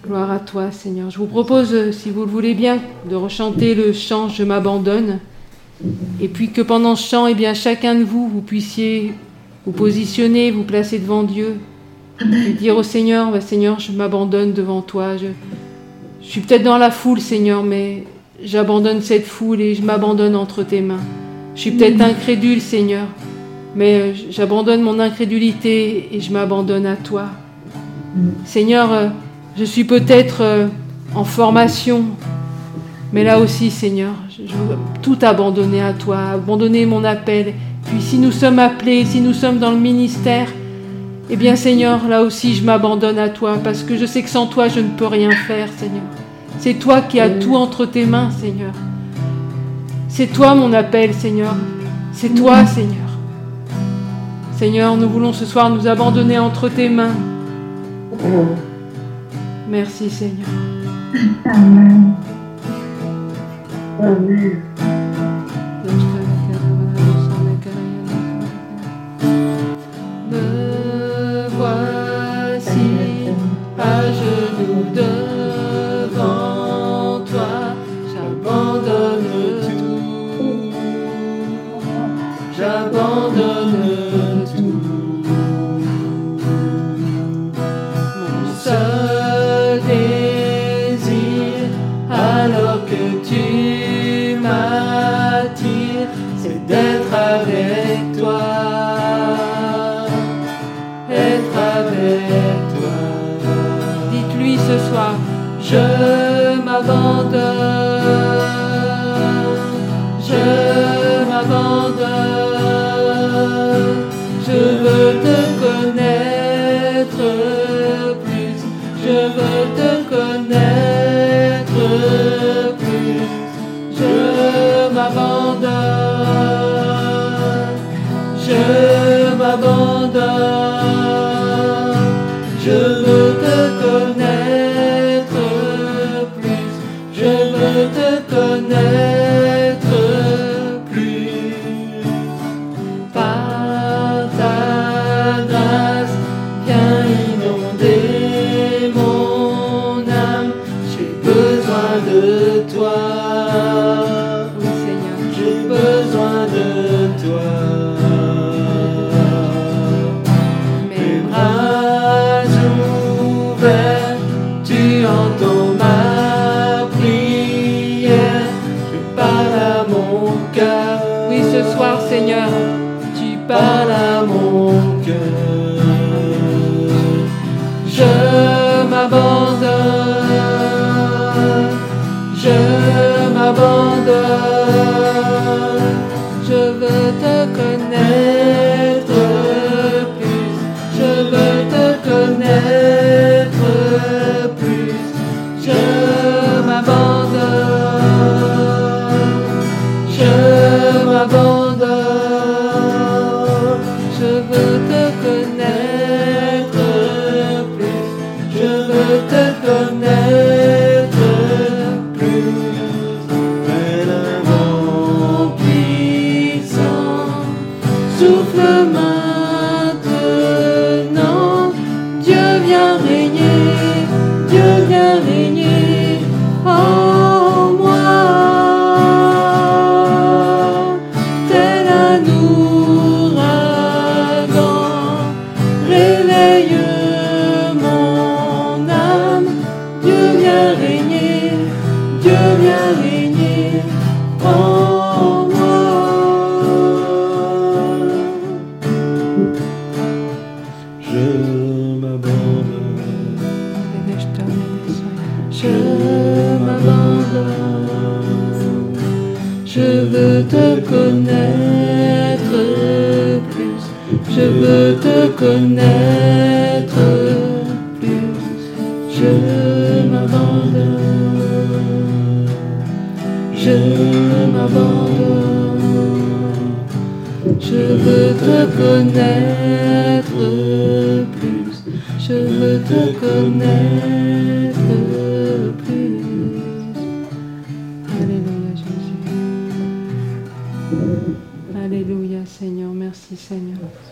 Gloire 0.04 0.30
à 0.30 0.38
toi, 0.38 0.70
Seigneur. 0.70 1.10
Je 1.10 1.18
vous 1.18 1.26
propose, 1.26 1.72
euh, 1.72 1.92
si 1.92 2.10
vous 2.10 2.22
le 2.22 2.30
voulez 2.30 2.54
bien, 2.54 2.78
de 3.08 3.14
rechanter 3.14 3.74
le 3.74 3.92
chant 3.92 4.28
Je 4.28 4.42
m'abandonne. 4.42 5.18
Et 6.20 6.28
puis 6.28 6.50
que 6.50 6.60
pendant 6.62 6.96
ce 6.96 7.08
chant, 7.08 7.26
eh 7.26 7.34
bien, 7.34 7.54
chacun 7.54 7.94
de 7.94 8.04
vous, 8.04 8.28
vous 8.28 8.40
puissiez 8.40 9.12
vous 9.64 9.72
positionner, 9.72 10.50
vous 10.50 10.64
placer 10.64 10.98
devant 10.98 11.22
Dieu. 11.22 11.56
Et 12.20 12.52
dire 12.52 12.76
au 12.76 12.82
Seigneur, 12.82 13.30
bah, 13.30 13.40
Seigneur, 13.40 13.78
je 13.78 13.92
m'abandonne 13.92 14.52
devant 14.52 14.82
toi. 14.82 15.16
Je, 15.16 15.26
je 16.20 16.26
suis 16.26 16.40
peut-être 16.40 16.64
dans 16.64 16.78
la 16.78 16.90
foule, 16.90 17.20
Seigneur, 17.20 17.62
mais 17.62 18.04
j'abandonne 18.42 19.02
cette 19.02 19.26
foule 19.26 19.60
et 19.60 19.74
je 19.74 19.82
m'abandonne 19.82 20.34
entre 20.34 20.62
tes 20.62 20.80
mains. 20.80 21.00
Je 21.58 21.62
suis 21.62 21.72
peut-être 21.72 22.00
incrédule, 22.00 22.60
Seigneur, 22.60 23.08
mais 23.74 23.94
euh, 24.00 24.12
j'abandonne 24.30 24.80
mon 24.80 25.00
incrédulité 25.00 26.08
et 26.12 26.20
je 26.20 26.32
m'abandonne 26.32 26.86
à 26.86 26.94
toi. 26.94 27.24
Seigneur, 28.44 28.92
euh, 28.92 29.08
je 29.58 29.64
suis 29.64 29.82
peut-être 29.82 30.42
euh, 30.42 30.68
en 31.16 31.24
formation, 31.24 32.04
mais 33.12 33.24
là 33.24 33.40
aussi, 33.40 33.72
Seigneur, 33.72 34.12
je 34.30 34.52
veux 34.52 34.76
tout 35.02 35.18
abandonner 35.20 35.80
à 35.80 35.94
toi, 35.94 36.28
abandonner 36.34 36.86
mon 36.86 37.02
appel. 37.02 37.54
Puis 37.86 38.02
si 38.02 38.18
nous 38.18 38.30
sommes 38.30 38.60
appelés, 38.60 39.04
si 39.04 39.20
nous 39.20 39.34
sommes 39.34 39.58
dans 39.58 39.72
le 39.72 39.80
ministère, 39.80 40.46
eh 41.28 41.34
bien 41.34 41.56
Seigneur, 41.56 42.06
là 42.06 42.22
aussi 42.22 42.54
je 42.54 42.62
m'abandonne 42.62 43.18
à 43.18 43.30
toi 43.30 43.58
parce 43.64 43.82
que 43.82 43.96
je 43.96 44.06
sais 44.06 44.22
que 44.22 44.30
sans 44.30 44.46
toi 44.46 44.68
je 44.68 44.78
ne 44.78 44.90
peux 44.90 45.08
rien 45.08 45.32
faire, 45.32 45.68
Seigneur. 45.76 46.04
C'est 46.60 46.74
toi 46.74 47.00
qui 47.00 47.18
as 47.18 47.30
tout 47.30 47.56
entre 47.56 47.84
tes 47.84 48.06
mains, 48.06 48.30
Seigneur. 48.30 48.74
C'est 50.08 50.26
toi 50.28 50.54
mon 50.54 50.72
appel, 50.72 51.14
Seigneur. 51.14 51.54
C'est 52.12 52.30
toi, 52.30 52.66
Seigneur. 52.66 53.08
Seigneur, 54.56 54.96
nous 54.96 55.08
voulons 55.08 55.32
ce 55.32 55.44
soir 55.44 55.70
nous 55.70 55.86
abandonner 55.86 56.38
entre 56.38 56.68
tes 56.68 56.88
mains. 56.88 57.14
Merci, 59.68 60.10
Seigneur. 60.10 60.48
Amen. 61.44 62.14
Amen. 64.00 64.67